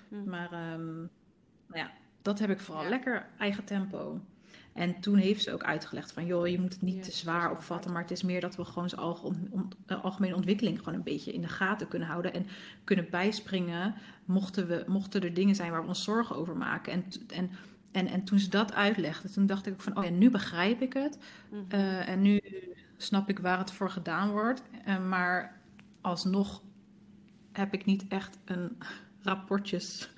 Hm. 0.08 0.28
Maar 0.28 0.52
ehm, 0.52 0.96
nou 1.66 1.78
ja, 1.84 1.90
dat 2.22 2.38
heb 2.38 2.50
ik 2.50 2.60
vooral 2.60 2.82
Ja. 2.82 2.88
lekker 2.88 3.26
eigen 3.38 3.64
tempo. 3.64 4.20
En 4.72 5.00
toen 5.00 5.16
heeft 5.16 5.42
ze 5.42 5.52
ook 5.52 5.62
uitgelegd 5.62 6.12
van, 6.12 6.26
joh, 6.26 6.46
je 6.46 6.60
moet 6.60 6.72
het 6.72 6.82
niet 6.82 6.96
Ja, 6.96 7.02
te 7.02 7.12
zwaar 7.12 7.50
opvatten, 7.50 7.92
maar 7.92 8.02
het 8.02 8.10
is 8.10 8.22
meer 8.22 8.40
dat 8.40 8.56
we 8.56 8.64
gewoon 8.64 8.88
zijn 8.88 9.00
eh, 9.86 10.04
algemene 10.04 10.34
ontwikkeling 10.34 10.78
gewoon 10.78 10.94
een 10.94 11.02
beetje 11.02 11.32
in 11.32 11.40
de 11.40 11.48
gaten 11.48 11.88
kunnen 11.88 12.08
houden 12.08 12.34
en 12.34 12.46
kunnen 12.84 13.06
bijspringen 13.10 13.94
mochten, 14.24 14.66
we, 14.66 14.84
mochten 14.86 15.22
er 15.22 15.34
dingen 15.34 15.54
zijn 15.54 15.70
waar 15.70 15.82
we 15.82 15.88
ons 15.88 16.04
zorgen 16.04 16.36
over 16.36 16.56
maken. 16.56 16.92
En, 16.92 17.04
en, 17.28 17.50
en, 17.92 18.06
en 18.06 18.24
toen 18.24 18.38
ze 18.38 18.48
dat 18.48 18.74
uitlegde, 18.74 19.30
toen 19.30 19.46
dacht 19.46 19.66
ik 19.66 19.72
ook 19.72 19.80
van, 19.80 19.96
oh 19.96 20.04
ja, 20.04 20.10
nu 20.10 20.30
begrijp 20.30 20.80
ik 20.80 20.92
het. 20.92 21.18
Mhm. 21.50 21.62
Eh, 21.68 22.08
en 22.08 22.22
nu 22.22 22.40
snap 22.96 23.28
ik 23.28 23.38
waar 23.38 23.58
het 23.58 23.72
voor 23.72 23.90
gedaan 23.90 24.30
wordt. 24.30 24.62
Eh, 24.84 25.08
maar 25.08 25.60
alsnog 26.00 26.62
heb 27.52 27.74
ik 27.74 27.84
niet 27.84 28.04
echt 28.08 28.38
een 28.44 28.78
rapportjes 29.22 30.10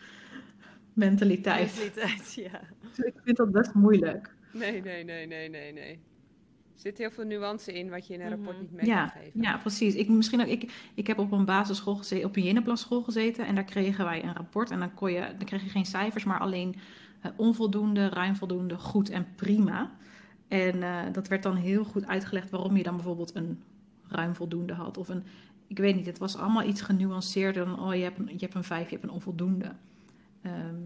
mentaliteit. 0.93 1.77
Mentaliteit, 1.77 2.35
ja. 2.35 2.61
Ik 3.05 3.15
vind 3.25 3.37
dat 3.37 3.53
best 3.53 3.75
moeilijk. 3.75 4.35
Nee, 4.55 4.81
nee, 4.83 5.05
nee, 5.05 5.27
nee, 5.27 5.49
nee, 5.49 5.73
nee. 5.73 5.93
Er 6.75 6.81
zit 6.81 6.99
heel 6.99 7.11
veel 7.11 7.25
nuance 7.25 7.73
in 7.73 7.91
wat 7.91 8.07
je 8.07 8.15
in 8.15 8.21
een 8.21 8.29
rapport 8.29 8.53
Mhm. 8.57 8.61
niet 8.65 8.73
mee 8.73 8.87
Ja, 8.87 9.07
kan 9.09 9.23
geven. 9.23 9.43
ja, 9.43 9.57
precies. 9.57 9.95
Ik, 9.95 10.09
misschien 10.09 10.41
ook, 10.41 10.47
ik, 10.47 10.73
ik 10.95 11.07
heb 11.07 11.19
op 11.19 11.33
een 11.33 11.45
basisschool 11.45 11.95
gezeten, 11.97 12.29
op 12.29 12.37
een 12.37 12.43
Jenneplanschool 12.43 13.03
gezeten. 13.03 13.47
En 13.47 13.55
daar 13.55 13.65
kregen 13.65 14.05
wij 14.05 14.25
een 14.25 14.35
rapport. 14.35 14.71
En 14.71 14.79
dan, 14.79 14.95
kon 14.95 15.13
je, 15.13 15.21
dan 15.21 15.45
kreeg 15.47 15.63
je 15.63 15.69
geen 15.69 15.87
cijfers, 15.87 16.25
maar 16.25 16.39
alleen 16.39 16.75
eh, 17.21 17.31
onvoldoende, 17.37 18.09
ruim 18.09 18.37
voldoende, 18.37 18.79
goed 18.79 19.11
en 19.11 19.27
prima. 19.37 19.91
En 20.49 20.83
eh, 20.83 21.03
dat 21.13 21.29
werd 21.29 21.43
dan 21.43 21.57
heel 21.57 21.85
goed 21.85 22.07
uitgelegd 22.07 22.51
waarom 22.51 22.77
je 22.77 22.83
dan 22.83 22.95
bijvoorbeeld 22.95 23.35
een 23.35 23.63
ruim 24.09 24.35
voldoende 24.35 24.73
had. 24.73 24.97
Of 24.97 25.09
een, 25.09 25.23
ik 25.67 25.79
weet 25.79 25.97
niet, 25.97 26.07
het 26.07 26.19
was 26.19 26.37
allemaal 26.37 26.63
iets 26.69 26.81
genuanceerder 26.81 27.65
dan, 27.67 27.81
oh 27.81 27.95
je 27.95 28.03
hebt 28.03 28.19
een, 28.19 28.27
je 28.33 28.39
hebt 28.39 28.55
een 28.55 28.65
vijf, 28.65 28.85
je 28.89 28.95
hebt 28.97 29.05
een 29.09 29.15
onvoldoende. 29.15 29.73
Ehm, 30.43 30.77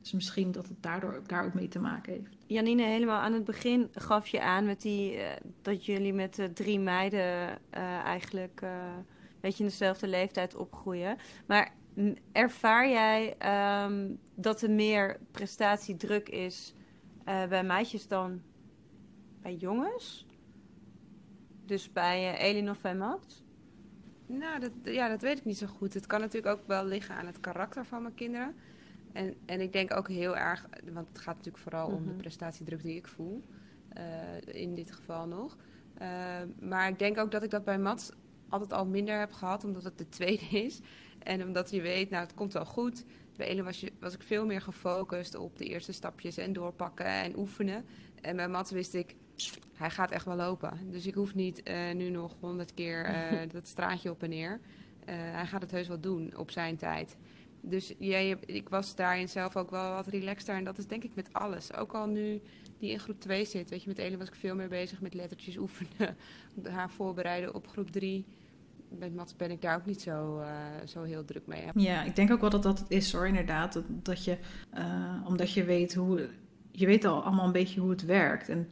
dus 0.00 0.12
misschien 0.12 0.52
dat 0.52 0.68
het 0.68 0.82
daardoor 0.82 1.14
ook, 1.14 1.28
daar 1.28 1.44
ook 1.44 1.54
mee 1.54 1.68
te 1.68 1.78
maken 1.78 2.12
heeft. 2.12 2.36
Janine, 2.46 2.82
helemaal 2.82 3.20
aan 3.20 3.32
het 3.32 3.44
begin 3.44 3.88
gaf 3.92 4.26
je 4.26 4.42
aan 4.42 4.64
met 4.64 4.80
die, 4.80 5.16
eh, 5.16 5.40
dat 5.62 5.84
jullie 5.84 6.12
met 6.12 6.34
de 6.34 6.52
drie 6.52 6.78
meiden 6.78 7.58
eh, 7.70 7.82
eigenlijk 8.04 8.60
eh, 8.62 8.70
een 8.70 9.40
beetje 9.40 9.64
in 9.64 9.70
dezelfde 9.70 10.08
leeftijd 10.08 10.54
opgroeien. 10.54 11.16
Maar 11.46 11.72
ervaar 12.32 12.88
jij 12.88 13.34
ehm, 13.38 14.14
dat 14.34 14.62
er 14.62 14.70
meer 14.70 15.18
prestatiedruk 15.30 16.28
is 16.28 16.74
eh, 17.24 17.46
bij 17.46 17.64
meisjes 17.64 18.06
dan 18.06 18.42
bij 19.42 19.54
jongens? 19.54 20.26
Dus 21.66 21.92
bij 21.92 22.34
eh, 22.34 22.48
Elin 22.48 22.70
of 22.70 22.80
bij 22.80 22.94
Max? 22.94 23.42
Nou, 24.26 24.60
dat, 24.60 24.72
ja, 24.82 25.08
dat 25.08 25.22
weet 25.22 25.38
ik 25.38 25.44
niet 25.44 25.58
zo 25.58 25.66
goed. 25.66 25.94
Het 25.94 26.06
kan 26.06 26.20
natuurlijk 26.20 26.58
ook 26.58 26.66
wel 26.66 26.84
liggen 26.84 27.14
aan 27.14 27.26
het 27.26 27.40
karakter 27.40 27.84
van 27.84 28.02
mijn 28.02 28.14
kinderen. 28.14 28.54
En, 29.12 29.34
en 29.46 29.60
ik 29.60 29.72
denk 29.72 29.96
ook 29.96 30.08
heel 30.08 30.36
erg, 30.36 30.66
want 30.92 31.08
het 31.08 31.18
gaat 31.18 31.36
natuurlijk 31.36 31.62
vooral 31.62 31.86
om 31.88 32.02
de 32.04 32.10
Mhm. 32.10 32.16
prestatiedruk 32.16 32.82
die 32.82 32.96
ik 32.96 33.06
voel. 33.08 33.42
eh, 33.90 34.02
in 34.62 34.74
dit 34.74 34.92
geval 34.92 35.26
nog. 35.26 35.56
Eh, 35.94 36.08
maar 36.60 36.88
ik 36.88 36.98
denk 36.98 37.18
ook 37.18 37.30
dat 37.30 37.42
ik 37.42 37.50
dat 37.50 37.64
bij 37.64 37.78
Mats 37.78 38.10
altijd 38.48 38.72
al 38.72 38.86
minder 38.86 39.18
heb 39.18 39.32
gehad, 39.32 39.64
omdat 39.64 39.84
het 39.84 39.98
de 39.98 40.08
tweede 40.18 40.44
is. 40.46 40.80
En 41.18 41.42
omdat 41.42 41.70
je 41.70 41.80
weet, 41.80 42.10
nou, 42.10 42.22
het 42.22 42.34
komt 42.34 42.52
wel 42.52 42.64
goed. 42.64 43.04
Bij 43.36 43.48
Ellen 43.48 43.64
was, 43.64 43.80
je, 43.80 43.92
was 44.00 44.14
ik 44.14 44.22
veel 44.22 44.46
meer 44.46 44.60
gefocust 44.60 45.34
op 45.34 45.58
de 45.58 45.64
eerste 45.64 45.92
stapjes 45.92 46.36
en 46.36 46.52
doorpakken 46.52 47.06
en 47.06 47.38
oefenen. 47.38 47.84
En 48.20 48.36
bij 48.36 48.48
Mats 48.48 48.70
wist 48.70 48.94
ik, 48.94 49.16
hij 49.74 49.90
gaat 49.90 50.10
echt 50.10 50.24
wel 50.24 50.36
lopen. 50.36 50.90
Dus 50.90 51.06
ik 51.06 51.14
hoef 51.14 51.34
niet 51.34 51.62
eh, 51.62 51.92
nu 51.94 52.10
nog 52.10 52.36
honderd 52.40 52.74
keer 52.74 53.12
dat 53.52 53.66
straatje 53.66 54.10
op 54.10 54.22
en 54.22 54.28
neer. 54.30 54.60
Hij 55.04 55.46
gaat 55.46 55.62
het 55.62 55.70
heus 55.70 55.88
wel 55.88 56.00
doen 56.00 56.36
op 56.36 56.50
zijn 56.50 56.76
tijd. 56.76 57.16
Dus 57.60 57.94
jij, 57.98 58.36
ik 58.46 58.68
was 58.68 58.94
daarin 58.94 59.28
zelf 59.28 59.56
ook 59.56 59.70
wel 59.70 59.94
wat 59.94 60.06
relaxter. 60.06 60.54
En 60.54 60.64
dat 60.64 60.78
is 60.78 60.86
denk 60.86 61.04
ik 61.04 61.14
met 61.14 61.32
alles. 61.32 61.74
Ook 61.74 61.92
al 61.92 62.06
nu 62.06 62.40
die 62.78 62.90
in 62.90 62.98
groep 62.98 63.20
2 63.20 63.44
zit. 63.44 63.70
Weet 63.70 63.82
je, 63.82 63.88
met 63.88 63.98
Ellen 63.98 64.18
was 64.18 64.28
ik 64.28 64.34
veel 64.34 64.54
meer 64.54 64.68
bezig 64.68 65.00
met 65.00 65.14
lettertjes 65.14 65.56
oefenen. 65.56 66.16
Haar 66.76 66.90
voorbereiden 66.90 67.54
op 67.54 67.68
groep 67.68 67.90
3. 67.90 68.24
Met 68.98 69.14
Mats 69.14 69.36
ben 69.36 69.50
ik 69.50 69.62
daar 69.62 69.76
ook 69.76 69.86
niet 69.86 70.00
zo, 70.00 70.38
eh, 70.38 70.50
zo 70.86 71.02
heel 71.02 71.24
druk 71.24 71.46
mee. 71.46 71.64
Ja, 71.74 72.02
ik 72.02 72.16
denk 72.16 72.30
ook 72.30 72.40
wel 72.40 72.50
dat 72.50 72.62
dat 72.62 72.78
het 72.78 72.90
is 72.90 73.12
hoor, 73.12 73.26
inderdaad. 73.26 73.72
Dat, 73.72 73.84
dat 73.88 74.24
je, 74.24 74.38
eh, 74.70 75.24
omdat 75.26 75.52
je 75.52 75.64
weet 75.64 75.94
hoe, 75.94 76.28
je 76.70 76.86
weet 76.86 77.04
al 77.04 77.22
allemaal 77.22 77.46
een 77.46 77.52
beetje 77.52 77.80
hoe 77.80 77.90
het 77.90 78.04
werkt. 78.04 78.48
En 78.48 78.68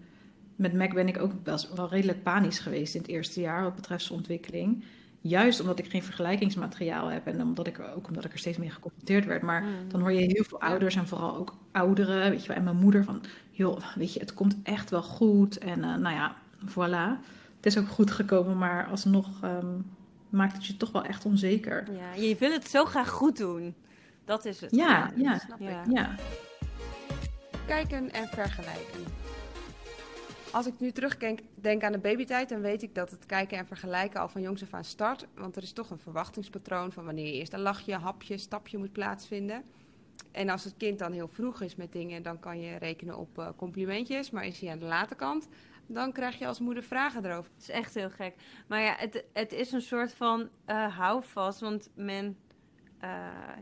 met 0.56 0.72
Mac 0.72 0.94
ben 0.94 1.08
ik 1.08 1.18
ook 1.18 1.32
wel, 1.42 1.58
wel 1.74 1.88
redelijk 1.88 2.22
panisch 2.22 2.58
geweest 2.58 2.94
in 2.94 3.00
het 3.00 3.10
eerste 3.10 3.40
jaar 3.40 3.62
wat 3.62 3.74
betreft 3.74 4.04
zijn 4.04 4.18
ontwikkeling. 4.18 4.84
Juist 5.28 5.60
omdat 5.60 5.78
ik 5.78 5.90
geen 5.90 6.02
vergelijkingsmateriaal 6.02 7.06
heb 7.10 7.26
en 7.26 7.42
omdat 7.42 7.66
ik, 7.66 7.80
ook 7.96 8.06
omdat 8.08 8.24
ik 8.24 8.32
er 8.32 8.38
steeds 8.38 8.58
mee 8.58 8.70
geconfronteerd 8.70 9.24
werd. 9.24 9.42
Maar 9.42 9.64
dan 9.88 10.00
hoor 10.00 10.12
je 10.12 10.32
heel 10.32 10.44
veel 10.44 10.60
ouders 10.60 10.96
en 10.96 11.06
vooral 11.08 11.36
ook 11.36 11.54
ouderen, 11.72 12.30
weet 12.30 12.42
je 12.42 12.48
wel, 12.48 12.56
en 12.56 12.64
mijn 12.64 12.76
moeder 12.76 13.04
van, 13.04 13.22
joh, 13.50 13.80
weet 13.94 14.12
je, 14.12 14.20
het 14.20 14.34
komt 14.34 14.56
echt 14.62 14.90
wel 14.90 15.02
goed. 15.02 15.58
En 15.58 15.84
eh, 15.84 15.94
nou 15.94 16.14
ja, 16.14 16.36
voilà. 16.66 17.20
Het 17.56 17.66
is 17.66 17.78
ook 17.78 17.88
goed 17.88 18.10
gekomen, 18.10 18.58
maar 18.58 18.86
alsnog 18.86 19.26
ehm, 19.42 19.66
maakt 20.28 20.52
het 20.52 20.66
je 20.66 20.76
toch 20.76 20.92
wel 20.92 21.04
echt 21.04 21.24
onzeker. 21.24 21.84
Ja, 21.92 22.22
je 22.22 22.36
wil 22.38 22.52
het 22.52 22.68
zo 22.68 22.84
graag 22.84 23.08
goed 23.10 23.36
doen. 23.36 23.74
Dat 24.24 24.44
is 24.44 24.60
het. 24.60 24.70
Ja, 24.70 25.06
gewoon. 25.06 25.22
ja, 25.22 25.38
snap 25.38 25.60
Ja. 25.60 25.82
ik. 25.82 25.92
ja. 25.92 26.14
Kijken 27.66 28.10
en 28.12 28.28
vergelijken. 28.28 29.04
Als 30.52 30.66
ik 30.66 30.80
nu 30.80 30.90
terugdenk 30.90 31.40
denk 31.54 31.82
aan 31.82 31.92
de 31.92 31.98
babytijd, 31.98 32.48
dan 32.48 32.60
weet 32.60 32.82
ik 32.82 32.94
dat 32.94 33.10
het 33.10 33.26
kijken 33.26 33.58
en 33.58 33.66
vergelijken 33.66 34.20
al 34.20 34.28
van 34.28 34.42
jongs 34.42 34.62
af 34.62 34.74
aan 34.74 34.84
start. 34.84 35.26
Want 35.34 35.56
er 35.56 35.62
is 35.62 35.72
toch 35.72 35.90
een 35.90 35.98
verwachtingspatroon 35.98 36.92
van 36.92 37.04
wanneer 37.04 37.26
je 37.26 37.32
eerst 37.32 37.52
een 37.52 37.60
lachje, 37.60 37.94
hapje, 37.94 38.38
stapje 38.38 38.78
moet 38.78 38.92
plaatsvinden. 38.92 39.64
En 40.32 40.48
als 40.48 40.64
het 40.64 40.74
kind 40.76 40.98
dan 40.98 41.12
heel 41.12 41.28
vroeg 41.28 41.60
is 41.60 41.76
met 41.76 41.92
dingen, 41.92 42.22
dan 42.22 42.38
kan 42.38 42.60
je 42.60 42.76
rekenen 42.76 43.16
op 43.16 43.38
eh, 43.38 43.48
complimentjes. 43.56 44.30
Maar 44.30 44.46
is 44.46 44.60
hij 44.60 44.70
aan 44.70 44.78
de 44.78 44.84
late 44.84 45.14
kant, 45.14 45.48
dan 45.86 46.12
krijg 46.12 46.38
je 46.38 46.46
als 46.46 46.60
moeder 46.60 46.82
vragen 46.82 47.24
erover. 47.24 47.50
Het 47.54 47.62
is 47.62 47.70
echt 47.70 47.94
heel 47.94 48.10
gek. 48.10 48.34
Maar 48.66 48.80
ja, 48.80 48.94
het, 48.98 49.24
het 49.32 49.52
is 49.52 49.72
een 49.72 49.82
soort 49.82 50.12
van 50.12 50.48
eh 50.64 50.96
houvast. 50.96 51.60
Want 51.60 51.90
men, 51.94 52.38
eh, 52.98 53.10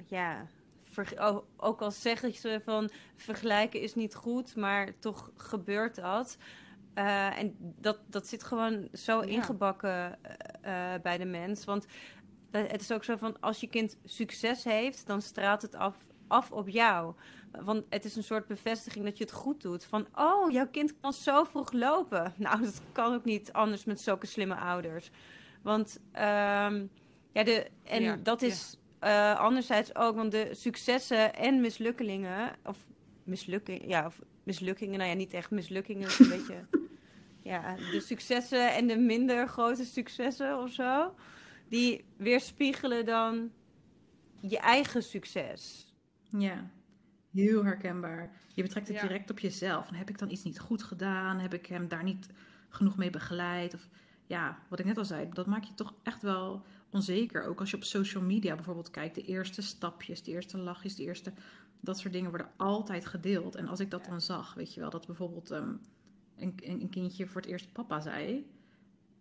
ja, 0.06 0.46
ook 1.56 1.80
al 1.80 1.90
zeggen 1.90 2.34
ze 2.34 2.60
van 2.64 2.90
vergelijken 3.16 3.80
is 3.80 3.94
niet 3.94 4.14
goed, 4.14 4.56
maar 4.56 4.98
toch 4.98 5.30
gebeurt 5.36 5.94
dat. 5.94 6.36
Eh, 6.96 7.38
en 7.38 7.56
dat, 7.58 7.98
dat 8.06 8.26
zit 8.26 8.42
gewoon 8.44 8.88
zo 8.92 9.20
Ja. 9.22 9.26
ingebakken 9.28 10.18
eh, 10.62 10.94
eh, 10.94 11.02
bij 11.02 11.18
de 11.18 11.24
mens. 11.24 11.64
Want 11.64 11.86
het 12.50 12.80
is 12.80 12.92
ook 12.92 13.04
zo 13.04 13.16
van 13.16 13.40
als 13.40 13.60
je 13.60 13.66
kind 13.66 13.98
succes 14.04 14.64
heeft, 14.64 15.06
dan 15.06 15.22
straalt 15.22 15.62
het 15.62 15.74
af, 15.74 15.96
af 16.26 16.52
op 16.52 16.68
jou. 16.68 17.14
Want 17.64 17.84
het 17.88 18.04
is 18.04 18.16
een 18.16 18.22
soort 18.22 18.46
bevestiging 18.46 19.04
dat 19.04 19.18
je 19.18 19.24
het 19.24 19.32
goed 19.32 19.62
doet. 19.62 19.84
Van, 19.84 20.06
oh, 20.14 20.50
jouw 20.50 20.68
kind 20.68 21.00
kan 21.00 21.12
zo 21.12 21.44
vroeg 21.44 21.72
lopen. 21.72 22.32
Nou, 22.36 22.62
dat 22.62 22.80
kan 22.92 23.14
ook 23.14 23.24
niet 23.24 23.52
anders 23.52 23.84
met 23.84 24.00
zulke 24.00 24.26
slimme 24.26 24.54
ouders. 24.54 25.10
Want, 25.62 26.00
ehm, 26.12 26.86
ja, 27.32 27.42
de, 27.44 27.70
en 27.84 28.02
Ja, 28.02 28.16
dat 28.16 28.42
is 28.42 28.78
anderzijds 29.38 29.94
ook, 29.94 30.16
want 30.16 30.30
de 30.30 30.48
successen 30.52 31.34
en 31.34 31.60
mislukkingen, 31.60 32.56
of 32.64 32.78
mislukkingen, 33.24 33.88
ja, 33.88 34.06
of 34.06 34.20
mislukkingen, 34.42 34.98
nou 34.98 35.10
ja, 35.10 35.16
niet 35.16 35.32
echt 35.32 35.50
mislukkingen, 35.50 36.08
een 36.18 36.28
beetje, 36.36 36.66
ja, 37.46 37.74
de 37.74 38.00
successen 38.00 38.74
en 38.74 38.86
de 38.86 38.96
minder 38.96 39.48
grote 39.48 39.84
successen 39.84 40.58
of 40.62 40.72
zo, 40.72 41.14
die 41.68 42.04
weerspiegelen 42.16 43.04
dan 43.04 43.50
je 44.40 44.58
eigen 44.58 45.02
succes. 45.02 45.92
Ja, 46.30 46.70
heel 47.32 47.64
herkenbaar. 47.64 48.30
Je 48.54 48.62
betrekt 48.62 48.88
het 48.88 48.96
Ja. 48.96 49.02
direct 49.02 49.30
op 49.30 49.38
jezelf. 49.38 49.88
En 49.88 49.94
heb 49.94 50.08
ik 50.08 50.18
dan 50.18 50.30
iets 50.30 50.42
niet 50.44 50.58
goed 50.58 50.82
gedaan? 50.82 51.38
Heb 51.38 51.54
ik 51.54 51.66
hem 51.66 51.88
daar 51.88 52.02
niet 52.04 52.28
genoeg 52.68 52.96
mee 52.96 53.10
begeleid? 53.10 53.74
Of 53.74 53.88
ja, 54.26 54.58
wat 54.68 54.78
ik 54.78 54.84
net 54.84 54.98
al 54.98 55.04
zei, 55.04 55.28
dat 55.32 55.46
maakt 55.46 55.66
je 55.66 55.74
toch 55.74 55.94
echt 56.02 56.22
wel 56.22 56.62
onzeker. 56.90 57.44
Ook 57.44 57.60
als 57.60 57.70
je 57.70 57.76
op 57.76 57.84
social 57.84 58.22
media 58.22 58.54
bijvoorbeeld 58.54 58.90
kijkt, 58.90 59.14
de 59.14 59.22
eerste 59.22 59.62
stapjes, 59.62 60.22
de 60.22 60.30
eerste 60.30 60.58
lachjes, 60.58 60.96
de 60.96 61.02
eerste... 61.02 61.32
Dat 61.80 61.98
soort 61.98 62.12
dingen 62.12 62.30
worden 62.30 62.50
altijd 62.56 63.06
gedeeld. 63.06 63.54
En 63.54 63.68
als 63.68 63.80
ik 63.80 63.90
dat 63.90 64.04
dan 64.04 64.20
zag, 64.20 64.54
weet 64.54 64.74
je 64.74 64.80
wel, 64.80 64.90
dat 64.90 65.06
bijvoorbeeld 65.06 65.50
ehm, 65.50 65.74
een, 66.38 66.54
een 66.62 66.88
kindje 66.90 67.26
voor 67.26 67.40
het 67.40 67.50
eerst 67.50 67.72
papa 67.72 68.00
zei... 68.00 68.46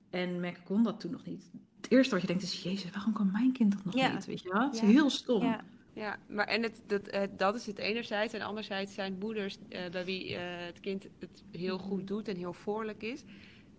En 0.09 0.39
Mac 0.39 0.55
kon 0.63 0.83
dat 0.83 0.99
toen 0.99 1.11
nog 1.11 1.25
niet. 1.25 1.51
Het 1.81 1.91
eerste 1.91 2.11
wat 2.13 2.21
je 2.21 2.27
denkt 2.27 2.43
is, 2.43 2.63
jezus, 2.63 2.91
waarom 2.91 3.13
kan 3.13 3.31
mijn 3.31 3.51
kind 3.51 3.71
dat 3.73 3.85
nog 3.85 3.95
Ja. 3.95 4.13
niet? 4.13 4.25
Weet 4.25 4.41
je 4.41 4.49
wel? 4.49 4.61
Het 4.63 4.73
is 4.73 4.79
Ja. 4.79 4.85
heel 4.87 5.09
stom. 5.09 5.43
Ja. 5.43 5.63
Ja, 5.93 6.17
maar 6.27 6.47
en 6.47 6.63
het, 6.63 6.81
dat, 6.87 7.07
eh, 7.07 7.21
dat 7.37 7.55
is 7.55 7.65
het 7.65 7.77
enerzijds. 7.77 8.33
En 8.33 8.41
anderzijds 8.41 8.93
zijn 8.93 9.17
moeders 9.19 9.57
eh, 9.69 9.89
bij 9.91 10.05
wie 10.05 10.35
eh, 10.35 10.65
het 10.65 10.79
kind 10.79 11.07
het 11.19 11.43
heel 11.51 11.77
goed 11.77 12.07
doet 12.07 12.27
en 12.27 12.35
heel 12.35 12.53
voorlijk 12.53 13.03
is, 13.03 13.23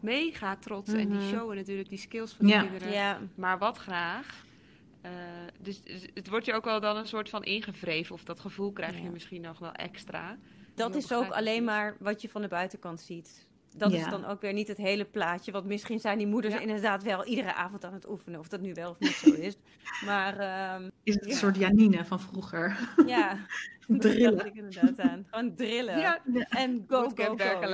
mega 0.00 0.56
trots. 0.56 0.92
En 0.92 1.08
die 1.08 1.18
Mhm. 1.18 1.28
showen 1.28 1.56
natuurlijk 1.56 1.88
die 1.88 1.98
skills 1.98 2.32
van 2.32 2.46
de 2.46 2.52
Ja. 2.52 2.62
kinderen. 2.62 2.92
Ja, 2.92 3.20
Maar 3.34 3.58
wat 3.58 3.76
graag. 3.76 4.44
Eh, 5.00 5.10
dus, 5.60 5.82
dus 5.82 6.06
het 6.14 6.28
wordt 6.28 6.46
je 6.46 6.52
ook 6.52 6.64
wel 6.64 6.80
dan 6.80 6.96
een 6.96 7.06
soort 7.06 7.28
van 7.28 7.44
ingevreven. 7.44 8.14
Of 8.14 8.24
dat 8.24 8.40
gevoel 8.40 8.72
krijg 8.72 9.00
je 9.02 9.10
misschien 9.10 9.40
nog 9.42 9.58
wel 9.58 9.72
extra. 9.72 10.38
Dat 10.76 10.95
is 10.95 11.12
ook 11.12 11.30
alleen 11.30 11.61
is. 11.61 11.64
maar 11.64 11.97
wat 11.99 12.23
je 12.23 12.28
van 12.28 12.42
de 12.42 12.49
buitenkant 12.49 13.00
ziet. 13.00 13.47
Dat 13.76 13.92
is 13.92 14.09
dan 14.09 14.25
ook 14.25 14.40
weer 14.40 14.52
niet 14.52 14.68
het 14.68 14.76
hele 14.76 15.04
plaatje. 15.04 15.52
Want 15.52 15.66
misschien 15.66 16.00
zijn 16.00 16.18
die 16.18 16.26
moeders 16.26 16.54
Ja. 16.54 16.61
inderdaad 16.61 17.02
wel 17.02 17.25
iedere 17.25 17.54
avond 17.54 17.85
aan 17.85 17.92
het 17.92 18.09
oefenen. 18.09 18.40
Of 18.40 18.49
dat 18.49 18.61
nu 18.61 18.75
wel 18.75 18.90
of 18.90 18.99
niet 18.99 19.11
zo 19.11 19.33
is. 19.33 19.56
Maar 20.04 20.38
ehm, 20.38 20.90
Is 21.02 21.14
het 21.14 21.25
een 21.25 21.30
Ja. 21.30 21.37
soort 21.37 21.56
Janine 21.56 22.04
van 22.04 22.21
vroeger? 22.21 22.78
ja, 23.06 23.37
Drillen. 23.87 24.37
dacht 24.37 24.47
ik 24.49 24.54
inderdaad 24.54 25.00
aan. 25.00 25.26
Gewoon 25.30 25.54
drillen. 25.54 25.99
Ja, 25.99 26.21
En 26.49 26.85
go, 26.88 27.11
go, 27.14 27.37
go. 27.37 27.68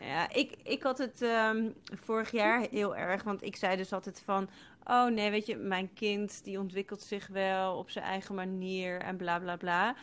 Ja 0.00 0.30
ik, 0.32 0.56
ik 0.62 0.82
had 0.82 0.98
het 0.98 1.22
ehm, 1.22 1.70
vorig 1.84 2.30
jaar 2.30 2.66
heel 2.70 2.96
erg. 2.96 3.22
Want 3.22 3.42
ik 3.42 3.56
zei 3.56 3.76
dus 3.76 3.92
altijd 3.92 4.22
van... 4.24 4.48
Oh 4.84 5.06
nee, 5.06 5.30
weet 5.30 5.46
je, 5.46 5.56
mijn 5.56 5.92
kind 5.94 6.44
die 6.44 6.58
ontwikkelt 6.58 7.02
zich 7.02 7.26
wel 7.26 7.76
op 7.76 7.90
zijn 7.90 8.04
eigen 8.04 8.34
manier 8.34 9.00
en 9.00 9.16
bla 9.16 9.38
bla 9.38 9.56
bla. 9.56 9.94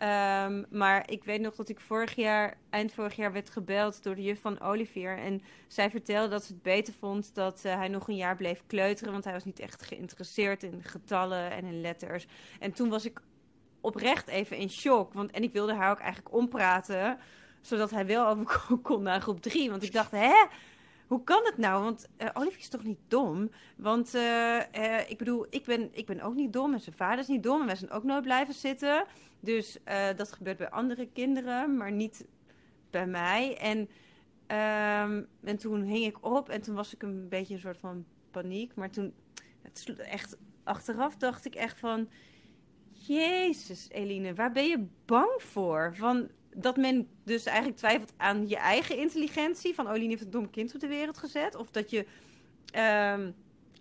Ehm, 0.00 0.62
maar 0.70 1.10
ik 1.10 1.24
weet 1.24 1.40
nog 1.40 1.54
dat 1.54 1.68
ik 1.68 1.80
vorig 1.80 2.14
jaar, 2.14 2.56
eind 2.70 2.92
vorig 2.92 3.16
jaar 3.16 3.32
werd 3.32 3.50
gebeld 3.50 4.02
door 4.02 4.14
de 4.14 4.22
juf 4.22 4.40
van 4.40 4.60
Olivier. 4.60 5.18
En 5.18 5.42
zij 5.68 5.90
vertelde 5.90 6.28
dat 6.28 6.44
ze 6.44 6.52
het 6.52 6.62
beter 6.62 6.94
vond 6.94 7.34
dat 7.34 7.64
eh, 7.64 7.74
hij 7.74 7.88
nog 7.88 8.08
een 8.08 8.16
jaar 8.16 8.36
bleef 8.36 8.62
kleuteren. 8.66 9.12
Want 9.12 9.24
hij 9.24 9.32
was 9.32 9.44
niet 9.44 9.58
echt 9.58 9.82
geïnteresseerd 9.82 10.62
in 10.62 10.82
getallen 10.82 11.50
en 11.50 11.64
in 11.64 11.80
letters. 11.80 12.26
En 12.60 12.72
toen 12.72 12.88
was 12.88 13.04
ik 13.04 13.20
oprecht 13.80 14.28
even 14.28 14.56
in 14.56 14.70
shock. 14.70 15.12
Want, 15.12 15.30
en 15.30 15.42
ik 15.42 15.52
wilde 15.52 15.74
haar 15.74 15.90
ook 15.90 16.00
eigenlijk 16.00 16.34
ompraten, 16.34 17.18
zodat 17.60 17.90
hij 17.90 18.06
wel 18.06 18.26
over 18.26 18.60
kon- 18.82 19.02
naar 19.02 19.20
groep 19.20 19.40
3. 19.42 19.70
Want 19.70 19.82
ik 19.82 19.92
dacht, 19.92 20.10
hè? 20.10 20.46
Hoe 21.10 21.24
kan 21.24 21.44
het 21.44 21.58
nou? 21.58 21.82
Want 21.82 22.08
eh 22.16 22.28
Olivier 22.32 22.58
is 22.58 22.68
toch 22.68 22.84
niet 22.84 22.98
dom? 23.08 23.50
Want 23.76 24.14
eh, 24.14 24.74
eh, 24.74 25.10
ik 25.10 25.18
bedoel, 25.18 25.46
ik 25.48 25.64
ben, 25.64 25.88
ik 25.92 26.06
ben 26.06 26.20
ook 26.20 26.34
niet 26.34 26.52
dom 26.52 26.72
en 26.72 26.80
zijn 26.80 26.96
vader 26.96 27.18
is 27.18 27.26
niet 27.26 27.42
dom. 27.42 27.60
En 27.60 27.66
wij 27.66 27.76
zijn 27.76 27.90
ook 27.90 28.04
nooit 28.04 28.22
blijven 28.22 28.54
zitten. 28.54 29.04
Dus 29.40 29.78
dat 30.16 30.32
gebeurt 30.32 30.56
bij 30.56 30.70
andere 30.70 31.08
kinderen, 31.12 31.76
maar 31.76 31.92
niet 31.92 32.26
bij 32.90 33.06
mij. 33.06 33.56
En, 33.58 33.88
ehm, 34.46 35.22
en 35.44 35.56
toen 35.56 35.82
hing 35.82 36.04
ik 36.04 36.24
op 36.24 36.48
en 36.48 36.60
toen 36.60 36.74
was 36.74 36.94
ik 36.94 37.02
een 37.02 37.28
beetje 37.28 37.54
een 37.54 37.60
soort 37.60 37.78
van 37.78 38.04
paniek. 38.30 38.74
Maar 38.74 38.90
toen, 38.90 39.14
het 39.62 39.98
echt, 39.98 40.36
achteraf 40.64 41.16
dacht 41.16 41.44
ik 41.44 41.54
echt 41.54 41.78
van... 41.78 42.08
Jezus, 42.92 43.88
Eline, 43.88 44.34
waar 44.34 44.52
ben 44.52 44.66
je 44.68 44.86
bang 45.04 45.42
voor? 45.42 45.96
Van, 45.96 46.28
dat 46.56 46.76
men 46.76 47.08
dus 47.24 47.44
eigenlijk 47.44 47.78
twijfelt 47.78 48.12
aan 48.16 48.48
je 48.48 48.56
eigen 48.56 48.96
intelligentie. 48.96 49.74
Van, 49.74 49.86
oh, 49.86 49.94
heeft 49.94 50.24
een 50.24 50.30
dom 50.30 50.50
kind 50.50 50.74
op 50.74 50.80
de 50.80 50.86
wereld 50.86 51.18
gezet. 51.18 51.54
Of 51.54 51.70
dat 51.70 51.90
je 51.90 52.06
ehm, 52.72 53.30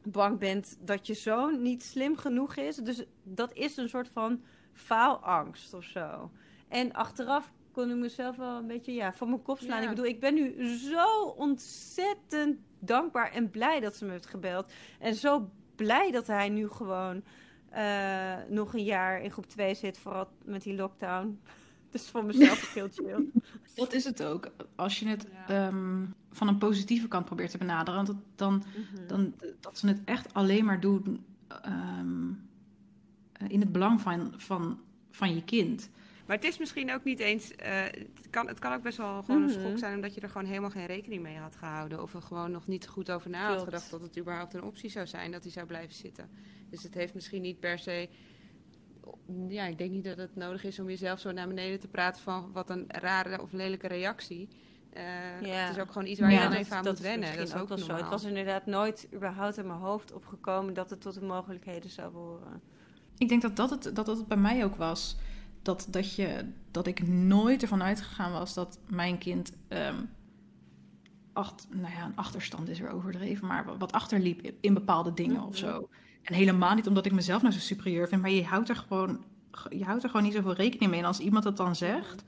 bang 0.04 0.40
bent 0.40 0.78
dat 0.80 1.08
je 1.08 1.14
zoon 1.14 1.62
niet 1.62 1.84
slim 1.84 2.18
genoeg 2.18 2.56
is. 2.56 2.76
Dus 2.76 3.04
dat 3.24 3.54
is 3.54 3.78
een 3.78 3.90
soort 3.90 4.08
van 4.08 4.44
faalangst 4.74 5.74
of 5.74 5.84
zo. 5.84 6.32
En 6.68 6.94
achteraf 6.94 7.52
kon 7.72 7.90
ik 7.90 7.96
mezelf 7.96 8.36
wel 8.36 8.58
een 8.58 8.68
beetje 8.68 8.94
ja, 8.94 9.14
voor 9.14 9.28
mijn 9.28 9.42
kop 9.42 9.60
slaan. 9.60 9.82
Ja. 9.82 9.84
Ik 9.84 9.90
bedoel, 9.90 10.06
ik 10.06 10.20
ben 10.20 10.34
nu 10.34 10.68
zo 10.78 11.22
ontzettend 11.24 12.60
dankbaar 12.80 13.32
en 13.32 13.50
blij 13.50 13.80
dat 13.80 13.96
ze 13.96 14.06
me 14.06 14.12
heeft 14.12 14.26
gebeld. 14.26 14.72
En 15.00 15.16
zo 15.16 15.50
blij 15.76 16.12
dat 16.12 16.28
hij 16.28 16.50
nu 16.50 16.70
gewoon 16.70 17.24
eh, 17.70 18.36
nog 18.48 18.74
een 18.74 18.84
jaar 18.84 19.22
in 19.22 19.32
groep 19.32 19.48
2 19.48 19.74
zit, 19.76 19.98
vooral 19.98 20.30
met 20.44 20.64
die 20.64 20.76
lockdown. 20.76 21.42
Dus 21.92 22.08
voor 22.10 22.26
mezelf 22.26 22.74
heel 22.74 22.88
chill. 22.92 23.26
Dat 23.76 23.94
is 23.94 24.04
het 24.04 24.24
ook. 24.24 24.48
Als 24.76 25.00
je 25.00 25.08
het 25.08 25.28
Ja. 25.48 25.68
ehm, 25.68 26.06
van 26.32 26.48
een 26.48 26.58
positieve 26.58 27.08
kant 27.08 27.26
probeert 27.26 27.52
te 27.52 27.58
benaderen, 27.58 28.06
want 28.06 28.20
dan, 28.36 28.64
Mhm. 28.94 29.08
dan 29.08 29.34
dat 29.60 29.78
ze 29.78 29.88
het 29.88 30.02
echt 30.06 30.34
alleen 30.34 30.66
maar 30.66 30.80
doen 30.80 31.26
ehm, 31.48 32.30
eh, 33.34 33.50
in 33.50 33.60
het 33.60 33.72
belang 33.72 34.02
van, 34.02 34.34
van, 34.38 34.80
van 35.12 35.36
je 35.36 35.44
kind. 35.44 35.90
Maar 36.26 36.36
het 36.36 36.46
is 36.46 36.58
misschien 36.58 36.94
ook 36.94 37.04
niet 37.04 37.20
eens. 37.20 37.56
eh, 37.56 37.82
het, 37.84 38.28
kan, 38.30 38.48
het 38.48 38.60
kan 38.60 38.74
ook 38.74 38.82
best 38.82 38.98
wel 38.98 39.24
gewoon 39.24 39.42
een 39.42 39.50
Mhm. 39.50 39.60
schok 39.60 39.78
zijn 39.78 39.96
omdat 39.96 40.14
je 40.14 40.22
er 40.22 40.30
gewoon 40.30 40.48
helemaal 40.48 40.70
geen 40.70 40.86
rekening 40.86 41.22
mee 41.22 41.38
had 41.38 41.56
gehouden. 41.56 42.02
Of 42.02 42.14
er 42.14 42.22
gewoon 42.22 42.52
nog 42.52 42.68
niet 42.68 42.88
goed 42.88 43.12
over 43.12 43.30
na 43.30 43.48
had 43.54 43.64
gedacht 43.64 43.92
dat 43.92 44.02
het 44.02 44.18
überhaupt 44.20 44.54
een 44.54 44.64
optie 44.64 44.90
zou 44.90 45.08
zijn 45.08 45.32
dat 45.32 45.44
hij 45.44 45.52
zou 45.52 45.66
blijven 45.66 45.96
zitten. 45.96 46.30
Dus 46.70 46.84
het 46.84 46.94
heeft 46.94 47.14
misschien 47.14 47.42
niet 47.42 47.60
per 47.60 47.80
se. 47.80 48.10
Ja, 49.48 49.66
ik 49.66 49.78
denk 49.78 49.92
niet 49.92 50.04
dat 50.04 50.18
het 50.18 50.36
nodig 50.36 50.64
is 50.64 50.80
om 50.80 50.88
jezelf 50.90 51.20
zo 51.20 51.32
naar 51.32 51.48
beneden 51.48 51.80
te 51.80 51.88
praten 51.88 52.22
van 52.22 52.50
wat 52.54 52.70
een 52.70 52.86
rare 52.88 53.42
of 53.42 53.52
lelijke 53.52 53.88
reactie. 53.88 54.48
Eh, 54.90 55.04
Ja. 55.42 55.48
Het 55.48 55.76
is 55.76 55.82
ook 55.82 55.92
gewoon 55.92 56.08
iets 56.08 56.20
waar 56.20 56.32
Ja, 56.32 56.38
je 56.40 56.44
aan 56.46 56.52
dat- 56.52 56.60
even 56.60 56.76
aan 56.78 56.84
dat 56.84 56.94
moet 56.94 57.02
wennen. 57.02 57.20
misschien 57.20 57.40
Dat 57.46 57.56
is 57.56 57.62
ook 57.62 57.68
wel 57.68 57.78
zo. 57.78 57.94
Het 57.96 58.10
was 58.10 58.24
inderdaad 58.24 58.66
nooit 58.66 59.08
überhaupt 59.14 59.58
in 59.58 59.68
mijn 59.68 59.80
hoofd 59.80 60.14
opgekomen 60.14 60.74
dat 60.74 60.90
het 60.90 61.02
tot 61.02 61.14
de 61.14 61.22
mogelijkheden 61.26 61.90
zou 61.90 62.12
behoren. 62.12 62.62
Ik 63.18 63.30
denk 63.30 63.42
dat 63.42 63.56
dat 63.56 63.70
het, 63.70 63.84
dat 63.84 64.06
dat 64.06 64.18
het 64.18 64.28
bij 64.28 64.38
mij 64.38 64.64
ook 64.64 64.76
was. 64.76 65.18
Dat, 65.62 65.88
dat, 65.90 66.16
je, 66.16 66.46
dat 66.72 66.88
ik 66.88 67.08
nooit 67.08 67.62
ervan 67.62 67.84
uitgegaan 67.84 68.32
was 68.32 68.54
dat 68.54 68.80
mijn 68.88 69.18
kind 69.18 69.54
ehm, 69.68 69.96
acht, 71.34 71.68
nou 71.70 71.94
ja, 71.94 72.06
een 72.06 72.16
achterstand 72.16 72.70
is 72.70 72.80
weer 72.80 72.92
overdreven, 72.92 73.48
maar 73.48 73.78
wat 73.78 73.92
achterliep 73.92 74.42
in- 74.42 74.58
in 74.62 74.74
bepaalde 74.74 75.14
dingen 75.14 75.42
of 75.44 75.58
zo. 75.58 75.90
En 76.24 76.34
helemaal 76.34 76.76
niet 76.76 76.88
omdat 76.88 77.06
ik 77.06 77.12
mezelf 77.12 77.42
nou 77.42 77.54
zo 77.54 77.60
superieur 77.60 78.08
vind, 78.08 78.22
maar 78.22 78.32
je 78.32 78.44
houdt 78.46 78.70
er 78.70 78.76
gewoon, 78.76 79.24
je 79.70 79.84
houdt 79.84 80.04
er 80.04 80.10
gewoon 80.10 80.26
niet 80.26 80.34
zoveel 80.36 80.54
rekening 80.54 80.92
mee. 80.92 81.00
En 81.00 81.06
als 81.06 81.20
iemand 81.20 81.44
het 81.44 81.58
dan 81.58 81.76
zegt, 81.76 82.24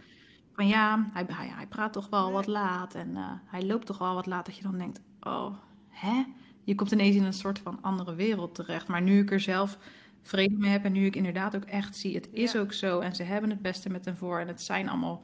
van 0.53 0.67
ja, 0.67 1.09
hij, 1.13 1.25
hij, 1.27 1.47
hij 1.47 1.67
praat 1.67 1.93
toch 1.93 2.09
wel 2.09 2.31
wat 2.31 2.47
laat 2.47 2.95
en 2.95 3.15
eh, 3.17 3.31
hij 3.45 3.65
loopt 3.65 3.85
toch 3.85 3.97
wel 3.97 4.13
wat 4.13 4.25
laat, 4.25 4.45
dat 4.45 4.55
je 4.57 4.63
dan 4.63 4.77
denkt, 4.77 5.01
oh, 5.21 5.53
hè? 5.89 6.23
Je 6.63 6.75
komt 6.75 6.91
ineens 6.91 7.15
in 7.15 7.23
een 7.23 7.33
soort 7.33 7.59
van 7.59 7.77
andere 7.81 8.15
wereld 8.15 8.55
terecht. 8.55 8.87
Maar 8.87 9.01
nu 9.01 9.19
ik 9.21 9.31
er 9.31 9.39
zelf 9.39 9.77
vrede 10.21 10.57
mee 10.57 10.71
heb 10.71 10.83
en 10.83 10.91
nu 10.91 11.05
ik 11.05 11.15
inderdaad 11.15 11.55
ook 11.55 11.63
echt 11.65 11.95
zie, 11.97 12.15
het 12.15 12.29
is 12.31 12.51
Ja. 12.51 12.59
ook 12.59 12.73
zo 12.73 12.99
en 12.99 13.15
ze 13.15 13.23
hebben 13.23 13.49
het 13.49 13.61
beste 13.61 13.89
met 13.89 14.05
hem 14.05 14.15
voor 14.15 14.39
en 14.39 14.47
het 14.47 14.61
zijn 14.61 14.89
allemaal 14.89 15.23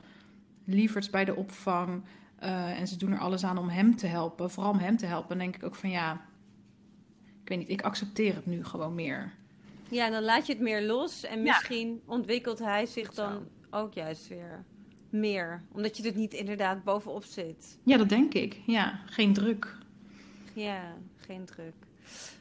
lieverds 0.66 1.10
bij 1.10 1.26
de 1.26 1.36
opvang 1.36 2.04
eh, 2.36 2.80
en 2.80 2.88
ze 2.88 2.98
doen 2.98 3.12
er 3.12 3.20
alles 3.20 3.44
aan 3.46 3.58
om 3.58 3.70
hem 3.70 3.96
te 3.96 4.08
helpen, 4.08 4.52
vooral 4.52 4.72
om 4.72 4.78
hem 4.80 4.98
te 4.98 5.06
helpen, 5.06 5.30
dan 5.30 5.38
denk 5.38 5.56
ik 5.56 5.64
ook 5.64 5.76
van 5.76 5.90
ja, 5.90 6.22
ik 7.48 7.54
weet 7.58 7.68
niet, 7.68 7.80
ik 7.80 7.86
accepteer 7.86 8.36
het 8.36 8.46
nu 8.46 8.64
gewoon 8.66 8.96
meer. 8.96 9.34
Ja, 9.90 10.10
dan 10.10 10.24
laat 10.24 10.46
je 10.48 10.54
het 10.54 10.62
meer 10.62 10.82
los 10.82 11.24
en 11.24 11.38
Ja. 11.38 11.44
misschien 11.44 12.02
ontwikkelt 12.06 12.60
hij 12.60 12.86
zich 12.86 13.14
dan 13.14 13.48
ook 13.70 13.94
juist 13.94 14.28
weer 14.28 14.64
meer. 15.10 15.64
Omdat 15.72 15.98
je 15.98 16.10
er 16.10 16.16
niet 16.18 16.34
inderdaad 16.34 16.84
bovenop 16.84 17.24
zit. 17.24 17.78
Ja, 17.84 17.98
dat 17.98 18.10
denk 18.10 18.34
ik. 18.34 18.62
Ja, 18.66 19.00
geen 19.06 19.34
druk. 19.34 19.76
Ja, 20.54 20.96
geen 21.16 21.46
druk. 21.46 21.74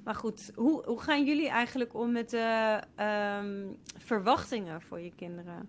Maar 0.05 0.15
goed, 0.15 0.51
hoe, 0.55 0.85
hoe 0.87 1.01
gaan 1.01 1.25
jullie 1.25 1.49
eigenlijk 1.49 1.95
om 1.95 2.13
met 2.13 2.31
de 2.31 2.81
ehm, 2.95 3.67
verwachtingen 3.99 4.83
voor 4.83 5.01
je 5.01 5.13
kinderen? 5.17 5.69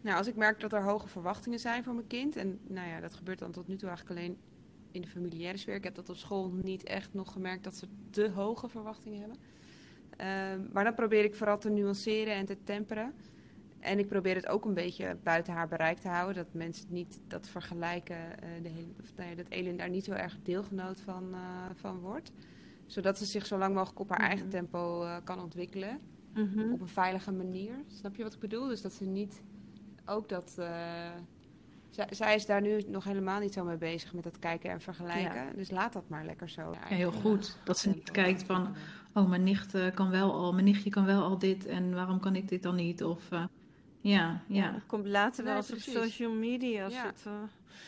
Nou, 0.00 0.16
als 0.18 0.26
ik 0.26 0.36
merk 0.36 0.60
dat 0.60 0.72
er 0.72 0.82
hoge 0.82 1.08
verwachtingen 1.08 1.58
zijn 1.58 1.84
voor 1.84 1.94
mijn 1.94 2.06
kind. 2.06 2.36
En 2.36 2.58
nou 2.66 2.88
ja, 2.88 3.00
dat 3.00 3.14
gebeurt 3.14 3.38
dan 3.38 3.52
tot 3.52 3.68
nu 3.68 3.76
toe 3.76 3.88
eigenlijk 3.88 4.18
alleen 4.20 4.36
in 4.98 5.04
de 5.04 5.10
familiaire 5.10 5.58
sfeer. 5.58 5.74
Ik 5.74 5.84
heb 5.84 5.94
dat 5.94 6.08
op 6.08 6.16
school 6.16 6.50
niet 6.62 6.82
echt 6.84 7.14
nog 7.14 7.32
gemerkt 7.32 7.64
dat 7.64 7.74
ze 7.76 7.86
te 8.10 8.30
hoge 8.30 8.68
verwachtingen 8.68 9.18
hebben. 9.20 9.36
Ehm, 10.16 10.72
maar 10.72 10.84
dan 10.84 10.94
probeer 10.94 11.24
ik 11.24 11.34
vooral 11.34 11.58
te 11.58 11.70
nuanceren 11.70 12.34
en 12.34 12.46
te 12.46 12.56
temperen. 12.64 13.12
En 13.80 13.98
ik 13.98 14.06
probeer 14.06 14.34
het 14.34 14.46
ook 14.48 14.64
een 14.64 14.74
beetje 14.74 15.16
buiten 15.22 15.52
haar 15.52 15.68
bereik 15.68 15.98
te 15.98 16.08
houden. 16.08 16.34
Dat 16.44 16.54
mensen 16.54 16.86
niet 16.90 17.20
dat 17.26 17.48
vergelijken. 17.48 18.16
eh, 18.16 18.48
de 18.62 18.68
hele, 18.68 18.86
of, 19.00 19.12
nou 19.16 19.28
ja, 19.30 19.34
dat 19.34 19.48
Elin 19.48 19.76
daar 19.76 19.88
niet 19.90 20.04
zo 20.04 20.12
erg 20.12 20.36
deelgenoot 20.42 21.00
van, 21.00 21.34
eh, 21.34 21.40
van 21.74 21.98
wordt. 21.98 22.32
Zodat 22.86 23.18
ze 23.18 23.24
zich 23.24 23.46
zo 23.46 23.58
lang 23.58 23.74
mogelijk 23.74 24.00
op 24.00 24.08
haar 24.08 24.20
eigen 24.20 24.46
Mhm. 24.46 24.54
tempo 24.54 25.02
eh, 25.02 25.16
kan 25.24 25.40
ontwikkelen 25.40 26.00
Mhm. 26.34 26.72
op 26.72 26.80
een 26.80 26.88
veilige 26.88 27.32
manier. 27.32 27.74
Snap 27.86 28.16
je 28.16 28.22
wat 28.22 28.34
ik 28.34 28.40
bedoel? 28.40 28.66
Dus 28.68 28.82
dat 28.82 28.92
ze 28.92 29.04
niet 29.04 29.42
ook 30.06 30.28
dat. 30.28 30.58
Zij, 31.90 32.06
zij 32.10 32.34
is 32.34 32.46
daar 32.46 32.60
nu 32.60 32.82
nog 32.86 33.04
helemaal 33.04 33.40
niet 33.40 33.52
zo 33.52 33.64
mee 33.64 33.76
bezig 33.76 34.12
met 34.12 34.24
dat 34.24 34.38
kijken 34.38 34.70
en 34.70 34.80
vergelijken. 34.80 35.56
Dus 35.56 35.70
laat 35.70 35.92
dat 35.92 36.08
maar 36.08 36.24
lekker 36.24 36.48
zo. 36.48 36.72
Ja, 36.72 36.96
heel 36.96 37.12
goed. 37.12 37.58
Dat 37.64 37.78
ze 37.78 37.88
niet 37.88 38.10
kijkt 38.10 38.42
van, 38.42 38.74
oh, 39.14 39.28
mijn 39.28 39.42
nicht 39.42 39.74
eh, 39.74 39.94
kan 39.94 40.10
wel 40.10 40.32
al, 40.32 40.52
mijn 40.52 40.64
nichtje 40.64 40.90
kan 40.90 41.04
wel 41.04 41.22
al 41.22 41.38
dit 41.38 41.66
en 41.66 41.94
waarom 41.94 42.20
kan 42.20 42.36
ik 42.36 42.48
dit 42.48 42.62
dan 42.62 42.74
niet? 42.74 43.04
Of 43.04 43.30
eh, 43.30 43.44
ja, 44.00 44.40
ja. 44.48 44.70
dat 44.70 44.86
komt 44.86 45.06
later 45.06 45.44
wel 45.44 45.56
eens 45.56 45.72
op 45.72 45.78
social 45.78 46.32
media. 46.32 46.84
Als 46.84 46.94
Ja. 46.94 47.06
het, 47.06 47.22
eh, 47.26 47.32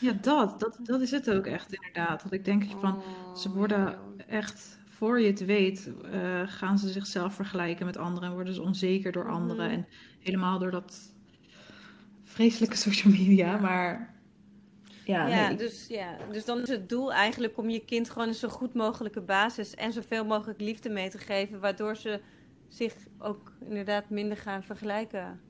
Ja, 0.01 0.13
dat, 0.13 0.61
dat, 0.61 0.79
dat 0.83 1.01
is 1.01 1.11
het 1.11 1.31
ook 1.31 1.47
echt 1.47 1.73
inderdaad. 1.73 2.23
Dat 2.23 2.33
ik 2.33 2.45
denk 2.45 2.65
van, 2.79 2.97
Oh, 2.97 3.35
ze 3.37 3.51
worden 3.51 3.99
echt, 4.27 4.79
voor 4.89 5.21
je 5.21 5.27
het 5.27 5.45
weet, 5.45 5.91
eh, 6.13 6.43
gaan 6.47 6.79
ze 6.79 6.89
zichzelf 6.89 7.35
vergelijken 7.35 7.87
met 7.87 7.97
anderen 7.97 8.29
en 8.29 8.35
worden 8.35 8.55
ze 8.55 8.63
onzeker 8.63 9.13
door 9.13 9.31
anderen. 9.31 9.67
Mhm. 9.67 9.75
En 9.75 9.87
helemaal 10.19 10.59
door 10.59 10.71
dat 10.71 11.13
vreselijke 12.31 12.77
social 12.77 13.13
media, 13.13 13.57
maar 13.57 14.15
ja, 15.05 15.27
Ja, 15.27 15.49
nee, 15.49 15.57
dus, 15.57 15.87
ja, 15.87 16.17
dus 16.33 16.45
dan 16.45 16.61
is 16.61 16.69
het 16.69 16.89
doel 16.89 17.13
eigenlijk 17.13 17.59
om 17.59 17.71
je 17.71 17.85
kind 17.85 18.11
gewoon 18.11 18.29
een 18.29 18.35
zo 18.35 18.49
goed 18.49 18.75
mogelijke 18.75 19.21
basis 19.21 19.75
en 19.75 19.93
zoveel 19.93 20.25
mogelijk 20.25 20.61
liefde 20.61 20.89
mee 20.89 21.11
te 21.11 21.19
geven, 21.19 21.61
waardoor 21.61 21.97
ze 21.97 22.21
zich 22.69 22.95
ook 23.19 23.53
inderdaad 23.69 24.11
minder 24.11 24.37
gaan 24.37 24.63
vergelijken. 24.63 25.41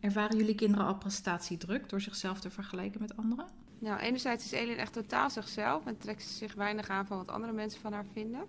Ervaren 0.00 0.36
jullie 0.36 0.54
kinderen 0.54 0.86
al 0.86 0.98
prestatiedruk 0.98 1.88
door 1.88 2.00
zichzelf 2.00 2.40
te 2.40 2.50
vergelijken 2.50 3.00
met 3.00 3.16
anderen? 3.16 3.46
Nou, 3.78 4.00
enerzijds 4.00 4.44
is 4.44 4.52
Elin 4.52 4.76
echt 4.76 4.92
totaal 4.92 5.30
zichzelf 5.30 5.86
en 5.86 5.98
trekt 5.98 6.22
ze 6.22 6.34
zich 6.34 6.54
weinig 6.54 6.88
aan 6.88 7.06
van 7.06 7.16
wat 7.16 7.30
andere 7.30 7.52
mensen 7.52 7.80
van 7.80 7.92
haar 7.92 8.06
vinden. 8.12 8.44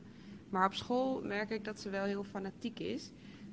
Maar 0.49 0.65
op 0.65 0.73
school 0.73 1.21
merk 1.23 1.49
ik 1.49 1.65
dat 1.65 1.79
ze 1.79 1.89
wel 1.89 2.03
heel 2.03 2.23
fanatiek 2.23 2.79
is. 2.79 3.11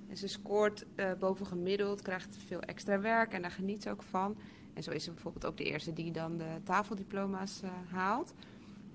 En 0.09 0.16
ze 0.16 0.29
scoort 0.29 0.87
uh, 0.97 1.12
boven 1.18 1.47
gemiddeld, 1.47 2.03
krijgt 2.03 2.37
veel 2.47 2.61
extra 2.61 3.01
werk 3.01 3.33
en 3.33 3.42
daar 3.42 3.51
geniet 3.51 3.83
ze 3.83 3.90
ook 3.90 4.03
van. 4.03 4.37
En 4.75 4.83
zo 4.83 4.90
is 4.90 5.05
ze 5.05 5.12
bijvoorbeeld 5.12 5.47
ook 5.47 5.57
de 5.57 5.64
eerste 5.64 5.92
die 5.92 6.12
dan 6.12 6.37
de 6.37 6.61
tafeldiploma's 6.64 7.61
uh, 7.64 7.71
haalt. 7.90 8.35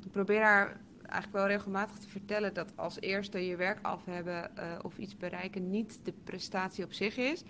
Ik 0.06 0.12
probeer 0.12 0.41
haar 0.41 0.80
eigenlijk 0.97 1.34
wel 1.34 1.47
regelmatig 1.47 1.97
te 1.97 2.10
vertellen 2.10 2.54
dat 2.54 2.71
als 2.76 2.99
eerste 2.99 3.45
je 3.45 3.56
werk 3.56 3.80
af 3.82 4.06
hebben 4.06 4.52
uh, 4.58 4.63
of 4.82 4.97
iets 4.97 5.17
bereiken 5.17 5.69
niet 5.69 5.99
de 6.04 6.13
prestatie 6.23 6.84
op 6.84 6.93
zich 6.93 7.17
is. 7.17 7.43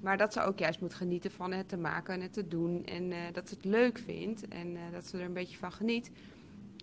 Maar 0.00 0.16
dat 0.16 0.32
ze 0.32 0.40
ook 0.40 0.58
juist 0.58 0.80
moet 0.80 0.94
genieten 0.94 1.30
van 1.30 1.52
het 1.52 1.68
te 1.68 1.76
maken 1.76 2.14
en 2.14 2.20
het 2.20 2.32
te 2.32 2.48
doen. 2.48 2.84
En 2.84 3.12
dat 3.32 3.48
ze 3.48 3.54
het 3.54 3.64
leuk 3.64 3.98
vindt 3.98 4.48
en 4.48 4.76
dat 4.92 5.06
ze 5.06 5.18
er 5.18 5.24
een 5.24 5.32
beetje 5.32 5.56
van 5.56 5.72
geniet. 5.72 6.10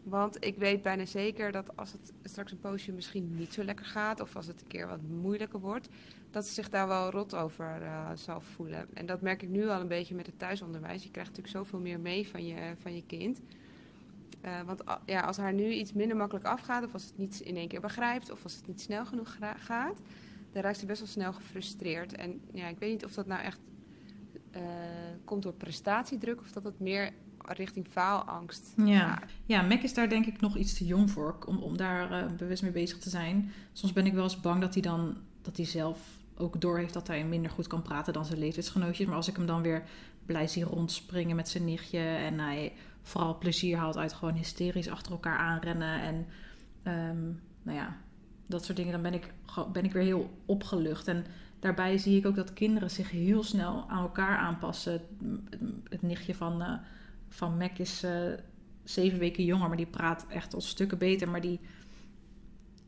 Want 0.05 0.45
ik 0.45 0.57
weet 0.57 0.81
bijna 0.81 1.05
zeker 1.05 1.51
dat 1.51 1.77
als 1.77 1.91
het 1.91 2.13
straks 2.23 2.51
een 2.51 2.59
poosje 2.59 2.91
misschien 2.91 3.35
niet 3.35 3.53
zo 3.53 3.63
lekker 3.63 3.85
gaat... 3.85 4.19
of 4.19 4.35
als 4.35 4.47
het 4.47 4.61
een 4.61 4.67
keer 4.67 4.87
wat 4.87 5.01
moeilijker 5.01 5.59
wordt... 5.59 5.89
dat 6.31 6.47
ze 6.47 6.53
zich 6.53 6.69
daar 6.69 6.87
wel 6.87 7.09
rot 7.09 7.35
over 7.35 7.81
uh, 7.81 8.09
zal 8.15 8.41
voelen. 8.41 8.87
En 8.93 9.05
dat 9.05 9.21
merk 9.21 9.41
ik 9.41 9.49
nu 9.49 9.67
al 9.67 9.81
een 9.81 9.87
beetje 9.87 10.15
met 10.15 10.25
het 10.25 10.39
thuisonderwijs. 10.39 11.03
Je 11.03 11.11
krijgt 11.11 11.29
natuurlijk 11.29 11.57
zoveel 11.57 11.79
meer 11.79 11.99
mee 11.99 12.27
van 12.27 12.45
je, 12.45 12.75
van 12.81 12.95
je 12.95 13.05
kind... 13.05 13.41
Uh, 14.45 14.61
want 14.61 14.83
ja, 15.05 15.19
als 15.19 15.37
haar 15.37 15.53
nu 15.53 15.71
iets 15.71 15.93
minder 15.93 16.17
makkelijk 16.17 16.45
afgaat, 16.45 16.83
of 16.83 16.93
als 16.93 17.03
het 17.03 17.17
niet 17.17 17.39
in 17.39 17.55
één 17.55 17.67
keer 17.67 17.81
begrijpt, 17.81 18.31
of 18.31 18.43
als 18.43 18.55
het 18.55 18.67
niet 18.67 18.81
snel 18.81 19.05
genoeg 19.05 19.37
gaat, 19.59 19.99
dan 20.51 20.61
raakt 20.61 20.77
ze 20.77 20.85
best 20.85 20.99
wel 20.99 21.09
snel 21.09 21.33
gefrustreerd. 21.33 22.15
En 22.15 22.41
ja, 22.53 22.67
ik 22.67 22.79
weet 22.79 22.91
niet 22.91 23.05
of 23.05 23.13
dat 23.13 23.25
nou 23.25 23.41
echt 23.41 23.59
uh, 24.55 24.61
komt 25.23 25.43
door 25.43 25.53
prestatiedruk, 25.53 26.41
of 26.41 26.51
dat 26.51 26.63
het 26.63 26.79
meer 26.79 27.11
richting 27.47 27.87
faalangst 27.89 28.73
ja. 28.75 29.21
Ja, 29.45 29.61
Mac 29.61 29.81
is 29.81 29.93
daar 29.93 30.09
denk 30.09 30.25
ik 30.25 30.41
nog 30.41 30.57
iets 30.57 30.73
te 30.77 30.85
jong 30.85 31.11
voor 31.11 31.35
om, 31.45 31.57
om 31.57 31.77
daar 31.77 32.11
uh, 32.11 32.31
bewust 32.37 32.63
mee 32.63 32.71
bezig 32.71 32.97
te 32.97 33.09
zijn. 33.09 33.51
Soms 33.73 33.93
ben 33.93 34.05
ik 34.05 34.13
wel 34.13 34.23
eens 34.23 34.41
bang 34.41 34.61
dat 34.61 34.73
hij 34.73 34.81
dan 34.81 35.17
dat 35.41 35.57
hij 35.57 35.65
zelf 35.65 35.99
ook 36.37 36.61
doorheeft 36.61 36.93
dat 36.93 37.07
hij 37.07 37.25
minder 37.25 37.51
goed 37.51 37.67
kan 37.67 37.81
praten 37.81 38.13
dan 38.13 38.25
zijn 38.25 38.39
leeftijdsgenootjes. 38.39 39.07
Maar 39.07 39.15
als 39.15 39.27
ik 39.27 39.35
hem 39.35 39.45
dan 39.45 39.61
weer 39.61 39.83
blij 40.25 40.47
zie 40.47 40.63
rondspringen 40.63 41.35
met 41.35 41.49
zijn 41.49 41.65
nichtje 41.65 41.99
en 41.99 42.39
hij 42.39 42.73
vooral 43.01 43.37
plezier 43.37 43.77
haalt 43.77 43.97
uit 43.97 44.13
gewoon 44.13 44.35
hysterisch 44.35 44.89
achter 44.89 45.11
elkaar 45.11 45.37
aanrennen 45.37 46.01
en 46.01 46.25
um, 46.93 47.39
nou 47.63 47.77
ja, 47.77 47.97
dat 48.45 48.65
soort 48.65 48.77
dingen, 48.77 48.91
dan 48.91 49.01
ben 49.01 49.13
ik, 49.13 49.33
ben 49.71 49.83
ik 49.83 49.91
weer 49.91 50.03
heel 50.03 50.37
opgelucht. 50.45 51.07
En 51.07 51.25
daarbij 51.59 51.97
zie 51.97 52.17
ik 52.17 52.25
ook 52.25 52.35
dat 52.35 52.53
kinderen 52.53 52.91
zich 52.91 53.11
heel 53.11 53.43
snel 53.43 53.85
aan 53.89 54.01
elkaar 54.01 54.37
aanpassen. 54.37 54.93
Het, 54.93 55.01
het 55.89 56.01
nichtje 56.01 56.35
van, 56.35 56.61
uh, 56.61 56.73
van 57.35 57.57
Mac 57.57 57.77
is 57.77 58.03
uh, 58.03 58.33
zeven 58.83 59.19
weken 59.19 59.43
jonger, 59.43 59.67
maar 59.67 59.77
die 59.77 59.85
praat 59.85 60.25
echt 60.27 60.53
al 60.53 60.61
stukken 60.61 60.97
beter. 60.97 61.29
Maar 61.29 61.41
die, 61.41 61.59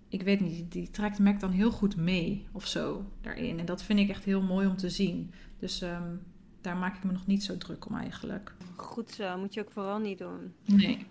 ik 0.09 0.21
weet 0.21 0.39
niet, 0.39 0.71
die, 0.71 0.89
trekt 0.89 1.19
Mac 1.19 1.39
dan 1.39 1.51
heel 1.51 1.71
goed 1.71 1.95
mee 1.95 2.47
of 2.51 2.67
zo 2.67 3.05
daarin. 3.21 3.59
En 3.59 3.65
dat 3.65 3.83
vind 3.83 3.99
ik 3.99 4.09
echt 4.09 4.23
heel 4.23 4.41
mooi 4.41 4.67
om 4.67 4.77
te 4.77 4.89
zien. 4.89 5.31
Dus 5.59 5.81
um, 5.81 6.21
daar 6.61 6.77
maak 6.77 6.97
ik 6.97 7.03
me 7.03 7.11
nog 7.11 7.27
niet 7.27 7.43
zo 7.43 7.57
druk 7.57 7.85
om 7.85 7.95
eigenlijk. 7.95 8.55
Goed 8.75 9.11
zo, 9.11 9.37
moet 9.37 9.53
je 9.53 9.61
ook 9.61 9.71
vooral 9.71 9.99
niet 9.99 10.17
doen. 10.17 10.53
Nee. 10.65 11.05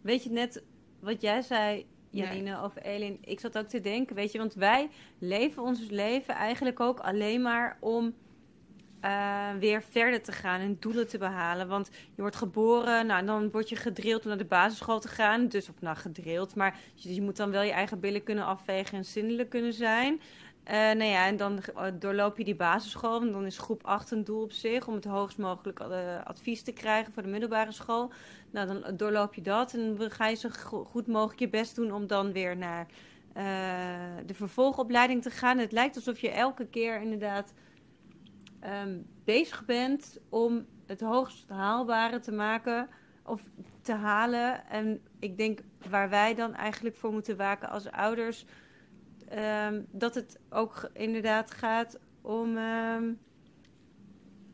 Weet 0.00 0.22
je 0.22 0.30
net 0.30 0.62
wat 1.00 1.20
jij 1.20 1.42
zei, 1.42 1.86
Janine, 2.10 2.50
nee. 2.50 2.60
over 2.60 2.82
Elin? 2.82 3.18
Ik 3.20 3.40
zat 3.40 3.58
ook 3.58 3.68
te 3.68 3.80
denken, 3.80 4.16
weet 4.16 4.32
je, 4.32 4.38
want 4.38 4.54
wij 4.54 4.88
leven 5.18 5.62
ons 5.62 5.88
leven 5.90 6.34
eigenlijk 6.34 6.80
ook 6.80 6.98
alleen 6.98 7.42
maar 7.42 7.76
om 7.80 8.14
uh, 9.06 9.48
weer 9.58 9.82
verder 9.82 10.22
te 10.22 10.32
gaan 10.32 10.60
en 10.60 10.76
doelen 10.80 11.08
te 11.08 11.18
behalen. 11.18 11.68
Want 11.68 11.90
je 12.14 12.20
wordt 12.20 12.36
geboren, 12.36 13.06
nou, 13.06 13.26
dan 13.26 13.50
word 13.50 13.68
je 13.68 13.76
gedrild 13.76 14.22
om 14.22 14.28
naar 14.28 14.38
de 14.38 14.44
basisschool 14.44 15.00
te 15.00 15.08
gaan. 15.08 15.48
Dus, 15.48 15.68
of 15.68 15.80
nou, 15.80 15.96
gedrild, 15.96 16.54
maar 16.54 16.78
je, 16.94 17.14
je 17.14 17.22
moet 17.22 17.36
dan 17.36 17.50
wel 17.50 17.62
je 17.62 17.72
eigen 17.72 18.00
billen 18.00 18.22
kunnen 18.22 18.44
afvegen 18.44 18.98
en 18.98 19.04
zindelijk 19.04 19.48
kunnen 19.48 19.72
zijn. 19.72 20.20
Uh, 20.66 20.72
nou 20.72 21.04
ja, 21.04 21.26
en 21.26 21.36
dan 21.36 21.60
doorloop 21.98 22.38
je 22.38 22.44
die 22.44 22.56
basisschool. 22.56 23.20
En 23.20 23.32
dan 23.32 23.46
is 23.46 23.58
groep 23.58 23.84
8 23.84 24.10
een 24.10 24.24
doel 24.24 24.42
op 24.42 24.52
zich 24.52 24.86
om 24.86 24.94
het 24.94 25.04
hoogst 25.04 25.38
mogelijk 25.38 25.80
advies 26.24 26.62
te 26.62 26.72
krijgen 26.72 27.12
voor 27.12 27.22
de 27.22 27.28
middelbare 27.28 27.72
school. 27.72 28.12
Nou, 28.50 28.66
dan 28.66 28.96
doorloop 28.96 29.34
je 29.34 29.42
dat 29.42 29.74
en 29.74 29.96
dan 29.96 30.10
ga 30.10 30.28
je 30.28 30.36
zo 30.36 30.48
goed 30.84 31.06
mogelijk 31.06 31.40
je 31.40 31.48
best 31.48 31.74
doen 31.74 31.92
om 31.92 32.06
dan 32.06 32.32
weer 32.32 32.56
naar 32.56 32.86
de 34.26 34.34
vervolgopleiding 34.34 35.22
te 35.22 35.30
gaan. 35.30 35.58
Het 35.58 35.72
lijkt 35.72 35.96
alsof 35.96 36.18
je 36.18 36.30
elke 36.30 36.66
keer 36.66 37.00
inderdaad 37.00 37.52
um, 38.66 39.06
bezig 39.24 39.64
bent 39.64 40.18
om 40.28 40.66
het 40.86 41.00
hoogst 41.00 41.48
haalbare 41.48 42.18
te 42.18 42.32
maken 42.32 42.88
of 43.24 43.42
te 43.82 43.92
halen. 43.92 44.68
En 44.68 45.00
ik 45.18 45.36
denk 45.38 45.60
waar 45.88 46.08
wij 46.08 46.34
dan 46.34 46.54
eigenlijk 46.54 46.96
voor 46.96 47.12
moeten 47.12 47.36
waken 47.36 47.68
als 47.68 47.90
ouders 47.90 48.44
um, 49.32 49.86
dat 49.90 50.14
het 50.14 50.38
ook 50.50 50.90
inderdaad 50.92 51.50
gaat 51.50 51.98
om 52.20 52.56
um, 52.56 53.18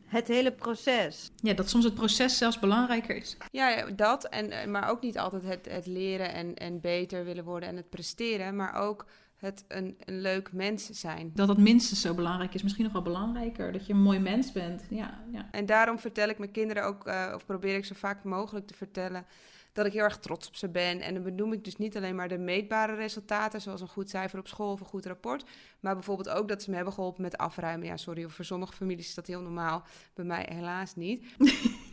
het 0.05 0.29
hele 0.29 0.53
proces. 0.53 1.31
Ja, 1.37 1.55
dat 1.55 1.69
soms 1.69 1.85
het 1.85 1.95
proces 1.95 2.39
zelfs 2.39 2.59
belangrijker 2.59 3.17
is. 3.17 3.37
Ja, 3.51 3.91
dat. 3.91 4.25
En, 4.25 4.71
maar 4.71 4.89
ook 4.89 5.01
niet 5.01 5.19
altijd 5.19 5.43
het, 5.43 5.69
het 5.71 5.87
leren 5.87 6.33
en, 6.33 6.55
en 6.55 6.81
beter 6.81 7.25
willen 7.25 7.45
worden 7.45 7.69
en 7.69 7.77
het 7.77 7.91
presteren. 7.91 8.57
Maar 8.57 8.75
ook 8.75 9.07
het 9.43 9.65
een, 9.69 9.97
een 10.05 10.21
leuk 10.21 10.53
mens 10.53 10.91
zijn. 10.91 11.31
Dat 11.35 11.49
het 11.49 11.59
minstens 11.59 12.01
zo 12.01 12.15
belangrijk 12.15 12.55
is. 12.55 12.63
Misschien 12.63 12.85
nog 12.85 12.93
wel 12.93 13.03
belangrijker. 13.03 13.73
Dat 13.73 13.87
je 13.87 13.93
een 13.93 14.03
mooi 14.03 14.19
mens 14.19 14.53
bent. 14.53 14.83
Ja, 14.91 15.21
ja. 15.33 15.49
En 15.51 15.67
daarom 15.67 15.99
vertel 15.99 16.29
ik 16.29 16.39
mijn 16.39 16.51
kinderen 16.51 16.85
ook, 16.85 17.07
uh, 17.07 17.33
of 17.35 17.47
probeer 17.47 17.77
ik 17.77 17.85
zo 17.85 17.95
vaak 17.95 18.25
mogelijk 18.25 18.67
te 18.67 18.75
vertellen 18.75 19.27
dat 19.73 19.87
ik 19.87 19.93
heel 19.93 20.03
erg 20.03 20.19
trots 20.19 20.49
op 20.49 20.57
ze 20.57 20.69
ben. 20.69 21.01
En 21.01 21.15
dan 21.15 21.23
benoem 21.23 21.53
ik 21.53 21.65
dus 21.65 21.77
niet 21.77 21.97
alleen 21.97 22.15
maar 22.15 22.29
de 22.29 22.39
meetbare 22.39 22.95
resultaten, 22.95 23.61
zoals 23.61 23.81
een 23.81 23.89
goed 23.89 24.11
cijfer 24.11 24.39
op 24.39 24.49
school 24.49 24.73
of 24.73 24.81
een 24.81 24.87
goed 24.87 25.07
rapport, 25.07 25.45
maar 25.81 25.95
bijvoorbeeld 25.95 26.29
ook 26.29 26.49
dat 26.49 26.63
ze 26.63 26.71
me 26.71 26.77
hebben 26.77 26.95
geholpen 26.95 27.23
met 27.23 27.39
afruimen. 27.39 27.87
Ja, 27.87 27.97
sorry, 27.97 28.29
voor 28.29 28.45
sommige 28.45 28.73
families 28.73 29.09
is 29.09 29.15
dat 29.15 29.27
heel 29.27 29.43
normaal, 29.43 29.83
bij 30.15 30.25
mij 30.25 30.49
helaas 30.53 30.95
niet. 30.95 31.25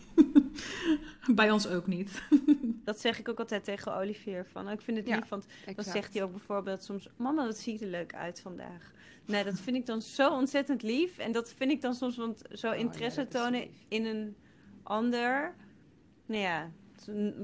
bij 1.35 1.51
ons 1.51 1.67
ook 1.67 1.87
niet. 1.87 2.21
dat 2.85 2.99
zeg 2.99 3.19
ik 3.19 3.29
ook 3.29 3.39
altijd 3.39 3.63
tegen 3.63 3.95
Olivier. 3.95 4.45
Van, 4.45 4.69
ik 4.69 4.81
vind 4.81 4.97
het 4.97 5.07
lief, 5.07 5.15
ja, 5.15 5.25
want 5.29 5.45
dan 5.65 5.75
exact. 5.75 5.95
zegt 5.97 6.13
hij 6.13 6.23
ook 6.23 6.31
bijvoorbeeld 6.31 6.83
soms... 6.83 7.07
Mama, 7.17 7.45
wat 7.45 7.57
ziet 7.57 7.81
er 7.81 7.87
leuk 7.87 8.13
uit 8.13 8.39
vandaag. 8.41 8.91
Nee, 9.25 9.43
dat 9.43 9.59
vind 9.59 9.75
ik 9.75 9.85
dan 9.85 10.01
zo 10.01 10.29
ontzettend 10.29 10.81
lief. 10.81 11.17
En 11.17 11.31
dat 11.31 11.53
vind 11.53 11.71
ik 11.71 11.81
dan 11.81 11.93
soms, 11.93 12.17
want 12.17 12.41
zo 12.51 12.71
interesse 12.71 13.21
oh, 13.21 13.27
ja, 13.31 13.39
tonen 13.39 13.67
in 13.87 14.05
een 14.05 14.35
ander... 14.83 15.55
Nou 16.25 16.41
ja, 16.41 16.71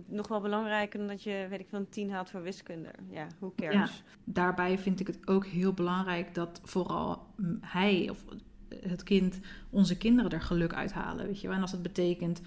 nog 0.08 0.28
wel 0.28 0.42
belangrijker 0.42 1.00
dan 1.00 1.08
dat 1.08 1.24
je, 1.24 1.48
weet 1.50 1.60
ik 1.60 1.68
veel, 1.70 1.80
een 1.80 1.90
tien 1.90 2.12
haalt 2.12 2.30
voor 2.30 2.42
wiskunde. 2.42 2.92
Ja, 3.10 3.28
who 3.40 3.54
cares? 3.56 3.74
Ja, 3.74 3.90
daarbij 4.24 4.78
vind 4.78 5.00
ik 5.00 5.08
het 5.08 5.28
ook 5.28 5.46
heel 5.46 5.74
belangrijk 5.74 6.34
dat 6.34 6.62
vooral 6.64 7.28
hij 7.62 8.10
of 8.10 8.24
het 8.82 9.04
kind, 9.04 9.40
onze 9.70 9.98
kinderen 9.98 10.32
er 10.32 10.42
geluk 10.42 10.74
uithalen. 10.74 11.26
Weet 11.26 11.42
je 11.42 11.48
wel? 11.48 11.56
En 11.56 11.62
als 11.62 11.72
dat 11.72 11.82
betekent 11.82 12.42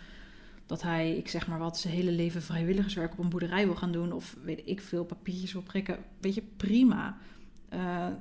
dat 0.68 0.82
hij, 0.82 1.16
ik 1.16 1.28
zeg 1.28 1.48
maar 1.48 1.58
wat, 1.58 1.78
zijn 1.78 1.94
hele 1.94 2.10
leven 2.10 2.42
vrijwilligerswerk 2.42 3.12
op 3.12 3.18
een 3.18 3.28
boerderij 3.28 3.64
wil 3.64 3.76
gaan 3.76 3.92
doen. 3.92 4.12
Of 4.12 4.36
weet 4.42 4.62
ik 4.64 4.80
veel, 4.80 5.04
papiertjes 5.04 5.52
wil 5.52 5.62
prikken. 5.62 5.98
Weet 6.20 6.34
je, 6.34 6.42
prima. 6.56 7.18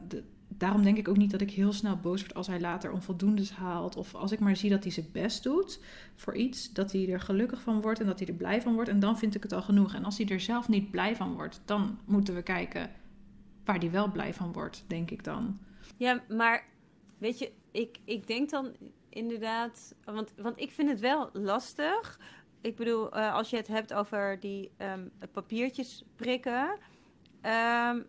De, 0.08 0.24
daarom 0.48 0.84
denk 0.84 0.98
ik 0.98 1.08
ook 1.08 1.18
niet 1.18 1.32
dat 1.32 1.42
ik 1.42 1.52
heel 1.52 1.74
snel 1.74 1.98
boos 1.98 2.22
word 2.22 2.34
als 2.34 2.48
hij 2.48 2.60
later 2.60 2.92
onvoldoendes 2.92 3.52
haalt. 3.52 3.96
Of 3.96 4.16
als 4.16 4.32
ik 4.32 4.40
maar 4.40 4.56
zie 4.56 4.70
dat 4.70 4.84
hij 4.84 4.92
zijn 4.92 5.10
best 5.12 5.44
doet 5.44 5.80
voor 6.16 6.36
iets, 6.36 6.74
dat 6.74 6.92
hij 6.92 7.10
er 7.10 7.20
gelukkig 7.20 7.62
van 7.62 7.82
wordt 7.82 8.00
en 8.00 8.06
dat 8.06 8.20
hij 8.20 8.28
er 8.28 8.34
blij 8.34 8.62
van 8.62 8.74
wordt. 8.74 8.90
En 8.90 9.00
dan 9.00 9.18
vind 9.18 9.36
ik 9.36 9.44
het 9.44 9.54
al 9.54 9.62
genoeg. 9.62 9.94
En 9.94 10.06
als 10.06 10.18
hij 10.18 10.28
er 10.28 10.40
zelf 10.40 10.68
niet 10.68 10.92
blij 10.92 11.16
van 11.16 11.34
wordt, 11.34 11.62
dan 11.66 12.00
moeten 12.06 12.36
we 12.36 12.42
kijken 12.42 12.90
waar 13.66 13.80
hij 13.80 13.92
wel 13.92 14.12
blij 14.12 14.34
van 14.34 14.52
wordt, 14.54 14.84
denk 14.88 15.12
ik 15.12 15.24
dan. 15.24 15.60
Ja, 15.98 16.24
maar 16.30 16.66
weet 17.18 17.40
je, 17.40 17.52
ik, 17.72 17.98
ik 18.04 18.28
denk 18.28 18.50
dan 18.50 18.76
inderdaad, 19.10 19.96
want, 20.04 20.34
want 20.38 20.60
ik 20.60 20.72
vind 20.72 20.90
het 20.90 21.00
wel 21.00 21.30
lastig. 21.34 22.20
Ik 22.62 22.76
bedoel, 22.76 23.18
uh, 23.18 23.34
als 23.34 23.50
je 23.50 23.58
het 23.58 23.68
hebt 23.68 23.94
over 23.94 24.40
die 24.40 24.72
um, 24.78 25.12
papiertjes 25.32 26.04
prikken. 26.16 26.78
Um, 27.42 28.06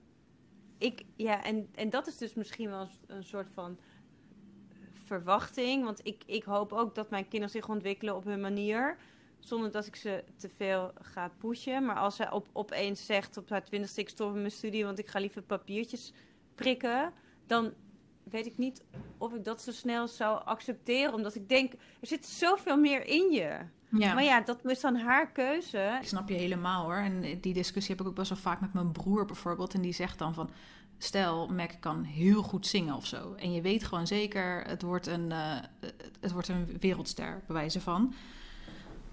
ik, 0.79 1.05
ja, 1.17 1.45
en, 1.45 1.69
en 1.75 1.91
dat 1.91 2.07
is 2.07 2.17
dus 2.17 2.35
misschien 2.35 2.71
wel 2.71 2.89
een 3.07 3.25
soort 3.25 3.51
van 3.55 3.79
verwachting. 4.93 5.85
Want 5.85 6.01
ik, 6.03 6.23
ik 6.27 6.43
hoop 6.43 6.73
ook 6.73 6.95
dat 6.95 7.11
mijn 7.11 7.29
kinderen 7.29 7.51
zich 7.51 7.69
ontwikkelen 7.69 8.17
op 8.17 8.25
hun 8.25 8.41
manier. 8.41 8.97
Zonder 9.39 9.71
dat 9.71 9.87
ik 9.87 9.97
ze 9.97 10.25
te 10.37 10.49
veel 10.49 10.93
ga 11.01 11.31
pushen. 11.39 11.85
Maar 11.85 11.97
als 11.97 12.17
zij 12.17 12.31
op, 12.31 12.49
opeens 12.53 13.07
zegt 13.07 13.37
op 13.37 13.49
haar 13.49 13.65
twintigste 13.65 14.01
ik 14.01 14.09
stop 14.09 14.35
in 14.35 14.41
mijn 14.41 14.51
studie... 14.51 14.85
want 14.85 14.99
ik 14.99 15.09
ga 15.09 15.19
liever 15.19 15.43
papiertjes 15.43 16.13
prikken... 16.55 17.13
dan 17.47 17.73
weet 18.31 18.47
ik 18.47 18.59
niet 18.59 18.83
of 19.19 19.35
ik 19.35 19.45
dat 19.45 19.63
zo 19.63 19.73
snel 19.73 20.09
zou 20.09 20.45
accepteren. 20.45 21.15
Omdat 21.15 21.35
ik 21.35 21.49
denk, 21.49 21.73
er 21.73 22.07
zit 22.07 22.27
zoveel 22.27 22.77
meer 22.77 23.07
in 23.07 23.31
je. 23.31 23.59
Ja. 23.91 24.15
Maar 24.15 24.25
ja, 24.25 24.41
dat 24.41 24.65
is 24.65 24.81
dan 24.81 24.97
haar 24.97 25.31
keuze. 25.31 25.99
Ik 26.01 26.09
snap 26.09 26.29
je 26.29 26.35
helemaal 26.35 26.85
hoor. 26.85 26.97
En 26.97 27.41
die 27.41 27.55
discussie 27.55 27.95
heb 27.95 28.05
ik 28.05 28.11
ook 28.11 28.17
best 28.17 28.29
wel 28.29 28.39
vaak 28.39 28.61
met 28.61 28.73
mijn 28.73 28.93
broer 28.93 29.25
bijvoorbeeld. 29.25 29.75
En 29.75 29.81
die 29.81 29.93
zegt 29.93 30.19
dan 30.19 30.35
van, 30.35 30.51
stel, 30.99 31.49
Mac 31.49 31.71
kan 31.81 32.03
heel 32.03 32.43
goed 32.43 32.67
zingen 32.67 32.95
of 32.95 33.07
zo. 33.07 33.35
En 33.35 33.53
je 33.53 33.61
weet 33.61 33.85
gewoon 33.85 34.07
zeker, 34.07 34.63
het 34.67 34.83
wordt 34.83 35.07
een, 35.07 35.33
eh, 35.33 35.57
het 36.21 36.33
wordt 36.33 36.49
een 36.49 36.77
wereldster, 36.81 37.43
bij 37.47 37.57
wijze 37.57 37.81
van. 37.81 38.15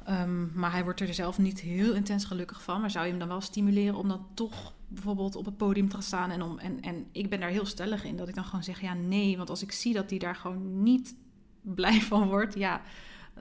Ehm, 0.06 0.60
maar 0.60 0.72
hij 0.72 0.84
wordt 0.84 1.00
er 1.00 1.14
zelf 1.14 1.38
niet 1.38 1.60
heel 1.60 1.94
intens 1.94 2.26
gelukkig 2.26 2.64
van. 2.64 2.82
Maar 2.82 2.92
zou 2.92 3.04
je 3.04 3.10
hem 3.10 3.20
dan 3.20 3.28
wel 3.28 3.42
stimuleren 3.42 3.96
om 3.96 4.08
dan 4.08 4.28
toch 4.34 4.74
bijvoorbeeld 4.88 5.36
op 5.36 5.46
het 5.46 5.58
podium 5.58 5.88
te 5.88 5.94
gaan 5.94 6.04
staan? 6.04 6.32
En, 6.32 6.42
om, 6.42 6.58
en, 6.58 6.82
en 6.82 7.06
ik 7.12 7.30
ben 7.30 7.40
daar 7.40 7.50
heel 7.50 7.66
stellig 7.66 8.04
in, 8.04 8.18
dat 8.18 8.28
ik 8.28 8.36
dan 8.36 8.44
gewoon 8.44 8.64
zeg, 8.64 8.82
ja 8.82 8.94
nee. 8.94 9.38
Want 9.38 9.50
als 9.50 9.62
ik 9.62 9.72
zie 9.72 9.94
dat 9.94 10.10
hij 10.10 10.20
daar 10.20 10.36
gewoon 10.36 10.84
niet 10.84 11.16
blij 11.62 12.02
van 12.02 12.28
wordt, 12.28 12.56
ja, 12.56 12.82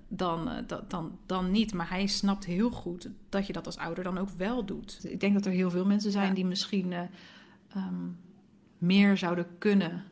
dan, 0.08 0.48
eh, 0.48 0.62
dan, 0.66 0.84
dan, 0.88 1.18
dan 1.26 1.50
niet. 1.50 1.74
Maar 1.74 1.88
hij 1.88 2.06
snapt 2.06 2.44
heel 2.44 2.70
goed 2.70 3.08
dat 3.28 3.46
je 3.46 3.52
dat 3.52 3.66
als 3.66 3.76
ouder 3.76 4.04
dan 4.04 4.18
ook 4.18 4.30
wel 4.30 4.64
doet. 4.64 5.00
Ik 5.02 5.20
denk 5.20 5.34
dat 5.34 5.46
er 5.46 5.52
heel 5.52 5.70
veel 5.70 5.86
mensen 5.86 6.10
zijn 6.10 6.28
Ja. 6.28 6.34
die 6.34 6.46
misschien 6.46 6.92
eh, 6.92 7.00
ehm, 7.68 8.08
meer 8.78 9.16
zouden 9.16 9.46
kunnen 9.58 10.04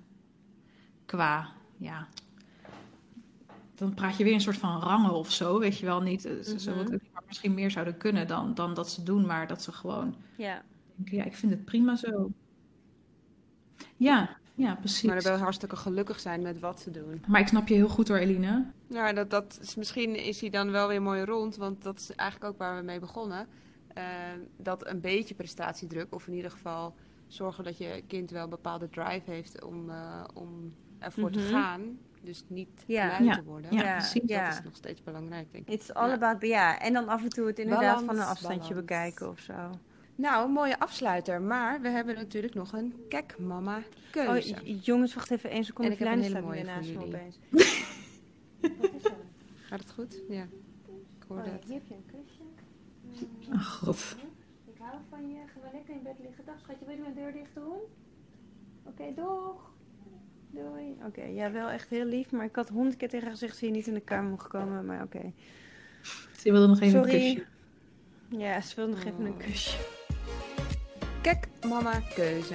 qua, 1.06 1.52
ja... 1.76 2.08
Dan 3.82 3.94
praat 3.94 4.16
je 4.16 4.24
weer 4.24 4.34
een 4.34 4.40
soort 4.40 4.56
van 4.56 4.80
rangen 4.80 5.12
of 5.12 5.30
zo, 5.32 5.58
weet 5.58 5.78
je 5.78 5.86
wel 5.86 6.00
niet. 6.02 6.24
eh, 6.24 6.32
Zo, 6.42 6.58
zo 6.58 6.74
Mhm. 6.74 6.96
misschien 7.26 7.54
meer 7.54 7.70
zouden 7.70 7.96
kunnen 7.96 8.26
dan, 8.26 8.54
dan 8.54 8.74
dat 8.74 8.90
ze 8.90 9.02
doen, 9.02 9.26
maar 9.26 9.46
dat 9.46 9.62
ze 9.62 9.72
gewoon 9.72 10.14
Ja. 10.36 10.62
denken, 10.96 11.16
ja, 11.16 11.24
ik 11.24 11.34
vind 11.34 11.52
het 11.52 11.64
prima 11.64 11.96
zo. 11.96 12.30
Ja, 13.96 14.36
ja, 14.54 14.74
precies. 14.74 15.02
Maar 15.02 15.22
dan 15.22 15.32
wel 15.32 15.40
hartstikke 15.40 15.76
gelukkig 15.76 16.20
zijn 16.20 16.42
met 16.42 16.60
wat 16.60 16.80
ze 16.80 16.90
doen. 16.90 17.22
Maar 17.28 17.40
ik 17.40 17.48
snap 17.48 17.68
je 17.68 17.74
heel 17.74 17.88
goed 17.88 18.08
hoor, 18.08 18.16
Eline. 18.16 18.66
Ja, 18.86 19.12
dat, 19.12 19.30
dat 19.30 19.58
is, 19.62 19.74
misschien 19.74 20.16
is 20.24 20.40
hij 20.40 20.50
dan 20.50 20.70
wel 20.70 20.88
weer 20.88 21.02
mooi 21.02 21.24
rond, 21.24 21.56
want 21.56 21.82
dat 21.82 21.98
is 21.98 22.14
eigenlijk 22.14 22.52
ook 22.52 22.58
waar 22.58 22.76
we 22.76 22.82
mee 22.82 23.00
begonnen. 23.00 23.46
Eh, 23.94 24.04
dat 24.56 24.86
een 24.86 25.00
beetje 25.00 25.34
prestatiedruk, 25.34 26.14
of 26.14 26.26
in 26.26 26.34
ieder 26.34 26.50
geval 26.50 26.94
zorgen 27.26 27.64
dat 27.64 27.78
je 27.78 28.02
kind 28.06 28.30
wel 28.30 28.44
een 28.44 28.50
bepaalde 28.50 28.88
drive 28.88 29.30
heeft 29.30 29.64
om, 29.64 29.90
eh, 29.90 30.24
om 30.34 30.74
ervoor 30.98 31.30
te 31.30 31.38
Mhm. 31.38 31.48
gaan. 31.48 31.98
Dus 32.24 32.44
niet 32.48 32.84
Ja. 32.86 33.06
lui 33.20 33.34
te 33.36 33.42
worden. 33.44 33.72
Ja, 33.74 33.82
Ja, 33.82 33.96
precies. 33.96 34.22
ja. 34.26 34.44
Dat 34.44 34.52
is 34.58 34.64
nog 34.64 34.76
steeds 34.76 35.02
belangrijk, 35.02 35.52
denk 35.52 35.68
ik. 35.68 35.74
It's 35.74 35.90
all 35.92 36.08
Ja. 36.08 36.14
about, 36.14 36.42
ja. 36.42 36.80
En 36.80 36.92
dan 36.92 37.08
af 37.08 37.22
en 37.22 37.28
toe 37.28 37.46
het 37.46 37.58
inderdaad 37.58 37.82
Balans, 37.84 38.04
van 38.06 38.16
een 38.16 38.22
afstandje 38.30 38.68
balans. 38.68 38.80
bekijken 38.86 39.28
of 39.28 39.38
zo. 39.38 39.70
Nou, 40.14 40.50
mooie 40.50 40.78
afsluiter. 40.78 41.42
Maar 41.42 41.80
we 41.80 41.88
hebben 41.88 42.14
natuurlijk 42.14 42.54
nog 42.54 42.72
een 42.72 42.94
kek 43.08 43.38
mama 43.38 43.76
Oh, 43.76 43.82
keuze. 44.10 44.54
j- 44.64 44.78
jongens, 44.82 45.14
wacht 45.14 45.30
even 45.30 45.50
één 45.50 45.64
seconde. 45.64 45.90
En 45.90 45.96
ik 45.98 46.04
heb 46.04 46.12
een 46.16 46.22
hele 46.22 46.40
mooie 46.40 46.64
naast 46.64 46.88
me 46.88 46.92
jullie. 46.92 47.06
opeens. 47.14 47.38
Gaat 49.68 49.80
het 49.80 49.90
goed? 49.92 50.20
Ja. 50.28 50.42
Ik 50.42 51.24
hoor 51.28 51.38
Oh, 51.38 51.44
dat. 51.44 51.64
hier 51.64 51.74
heb 51.74 51.86
je 51.86 51.94
een 51.94 52.06
kusje. 52.06 52.42
Oh 53.52 53.64
god. 53.66 54.16
Ik 54.66 54.78
hou 54.78 54.98
van 55.10 55.28
je. 55.28 55.36
Ga 55.46 55.60
maar 55.62 55.72
lekker 55.72 55.94
in 55.94 56.02
bed 56.02 56.16
liggen. 56.22 56.44
Dag 56.44 56.58
schatje, 56.60 56.84
wil 56.86 56.94
je 56.94 57.00
mijn 57.00 57.14
deur 57.14 57.32
dicht 57.32 57.54
doen? 57.54 57.78
Oké, 58.84 59.04
doeg. 59.14 59.71
Doei. 60.52 60.96
Oké, 61.06 61.22
ja, 61.24 61.50
wel 61.50 61.68
echt 61.68 61.88
heel 61.88 62.04
lief. 62.04 62.30
Maar 62.30 62.44
ik 62.44 62.56
had 62.56 62.68
honderd 62.68 62.96
keer 62.96 63.08
tegen 63.08 63.26
haar 63.26 63.32
gezegd 63.36 63.52
dat 63.52 63.60
je 63.60 63.70
niet 63.70 63.86
in 63.86 63.94
de 63.94 64.00
kamer 64.00 64.30
mocht 64.30 64.48
komen. 64.48 64.84
Maar 64.86 65.02
oké. 65.02 65.32
Ze 66.36 66.50
wilde 66.52 66.66
nog 66.66 66.80
even 66.80 66.98
een 66.98 67.04
Sorry. 67.04 67.34
kusje. 67.34 67.46
Ja, 68.28 68.60
ze 68.60 68.74
wil 68.74 68.88
nog 68.88 68.98
even 69.04 69.24
een 69.24 69.32
Oh. 69.32 69.38
kusje. 69.38 69.78
Kijk, 71.22 71.48
mama, 71.66 72.00
keuze. 72.14 72.54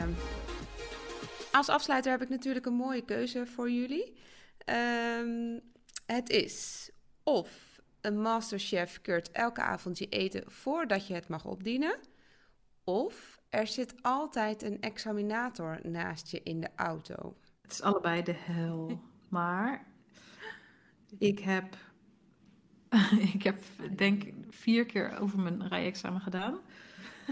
Als 1.52 1.70
afsluiter 1.70 2.12
heb 2.12 2.22
ik 2.22 2.30
natuurlijk 2.30 2.66
een 2.66 2.74
mooie 2.74 3.06
keuze 3.06 3.46
voor 3.46 3.72
jullie. 3.72 4.14
Ehm, 4.58 5.60
het 6.06 6.30
is 6.30 6.90
of 7.24 7.82
een 8.02 8.22
masterchef 8.22 9.02
keurt 9.02 9.32
elke 9.32 9.62
avond 9.62 9.98
je 9.98 10.10
eten 10.10 10.44
voordat 10.52 11.08
je 11.08 11.14
het 11.14 11.28
mag 11.28 11.46
opdienen. 11.46 11.96
Of 12.84 13.40
er 13.50 13.68
zit 13.68 13.94
altijd 14.02 14.62
een 14.64 14.82
examinator 14.82 15.80
naast 15.84 16.32
je 16.32 16.42
in 16.44 16.60
de 16.62 16.70
auto. 16.76 17.38
Het 17.68 17.76
is 17.76 17.82
allebei 17.82 18.24
de 18.24 18.36
hel. 18.36 19.02
Maar 19.30 19.86
ik 21.18 21.40
heb, 21.40 21.78
ik 23.34 23.44
heb 23.44 23.64
denk 23.96 24.24
vier 24.50 24.86
keer 24.86 25.20
over 25.20 25.40
mijn 25.40 25.68
rijexamen 25.68 26.22
gedaan. 26.22 26.60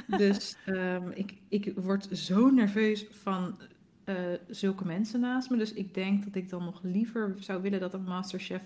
Dus 0.07 0.55
ehm, 0.65 1.09
ik, 1.09 1.33
ik 1.49 1.73
word 1.75 2.17
zo 2.17 2.49
nerveus 2.49 3.05
van 3.09 3.59
eh, 4.03 4.15
zulke 4.47 4.85
mensen 4.85 5.19
naast 5.19 5.49
me. 5.49 5.57
Dus 5.57 5.73
ik 5.73 5.93
denk 5.93 6.23
dat 6.23 6.35
ik 6.35 6.49
dan 6.49 6.63
nog 6.63 6.79
liever 6.83 7.35
zou 7.39 7.61
willen 7.61 7.79
dat 7.79 7.93
een 7.93 8.03
masterchef 8.03 8.61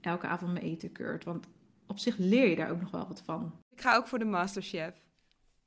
elke 0.00 0.26
avond 0.26 0.52
mijn 0.52 0.64
eten 0.64 0.92
keurt. 0.92 1.24
Want 1.24 1.46
op 1.86 1.98
zich 1.98 2.16
leer 2.16 2.48
je 2.48 2.56
daar 2.56 2.70
ook 2.70 2.80
nog 2.80 2.90
wel 2.90 3.08
wat 3.08 3.22
van. 3.24 3.52
Ik 3.74 3.80
ga 3.80 3.96
ook 3.96 4.06
voor 4.06 4.18
de 4.18 4.24
masterchef. 4.24 4.94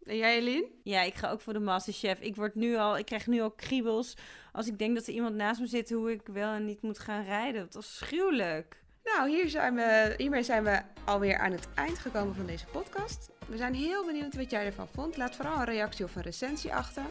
En 0.04 0.18
jij, 0.18 0.38
Eline? 0.38 0.68
Ja, 0.84 1.02
ik 1.02 1.14
ga 1.14 1.30
ook 1.30 1.42
voor 1.42 1.54
de 1.54 1.60
Masterchef. 1.60 2.20
Ik 2.20 2.36
word 2.36 2.56
nu 2.56 2.76
al, 2.76 2.98
ik 2.98 3.06
krijg 3.06 3.28
nu 3.28 3.42
al 3.42 3.52
kriebels 3.52 4.18
als 4.52 4.68
ik 4.68 4.80
denk 4.80 4.96
dat 4.96 5.08
er 5.08 5.14
iemand 5.14 5.36
naast 5.36 5.60
me 5.60 5.68
zit 5.68 5.90
hoe 5.90 6.12
ik 6.12 6.22
wel 6.28 6.54
en 6.54 6.66
niet 6.66 6.82
moet 6.82 7.00
gaan 7.00 7.24
rijden. 7.24 7.68
Dat 7.70 7.84
is 7.84 8.02
gruwelijk. 8.04 8.80
Nou, 9.04 9.30
hier 9.30 9.50
zijn 9.50 9.76
we, 9.76 10.14
hiermee 10.18 10.44
zijn 10.44 10.64
we 10.64 10.82
alweer 11.06 11.38
aan 11.38 11.52
het 11.52 11.68
eind 11.76 12.00
gekomen 12.00 12.36
van 12.36 12.46
deze 12.46 12.66
podcast. 12.66 13.30
We 13.48 13.58
zijn 13.58 13.74
heel 13.74 14.06
benieuwd 14.06 14.36
wat 14.36 14.52
jij 14.52 14.66
ervan 14.66 14.88
vond. 14.88 15.18
Laat 15.18 15.36
vooral 15.36 15.58
een 15.60 15.66
reactie 15.66 16.06
of 16.06 16.16
een 16.16 16.22
recensie 16.22 16.74
achter. 16.74 17.04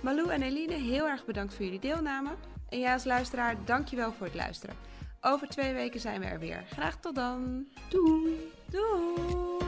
Malou 0.00 0.30
en 0.30 0.42
Eline, 0.42 0.74
heel 0.74 1.08
erg 1.08 1.24
bedankt 1.24 1.54
voor 1.54 1.64
jullie 1.64 1.80
deelname. 1.80 2.30
En 2.68 2.78
jij 2.78 2.92
als 2.92 3.04
luisteraar, 3.04 3.64
dankjewel 3.64 4.12
voor 4.12 4.26
het 4.26 4.34
luisteren. 4.34 4.76
Over 5.20 5.48
twee 5.48 5.74
weken 5.74 6.00
zijn 6.00 6.20
we 6.20 6.26
er 6.26 6.38
weer. 6.38 6.64
Graag 6.70 7.00
tot 7.00 7.14
dan. 7.14 7.66
Doei! 7.88 8.52
Doeg! 8.70 9.67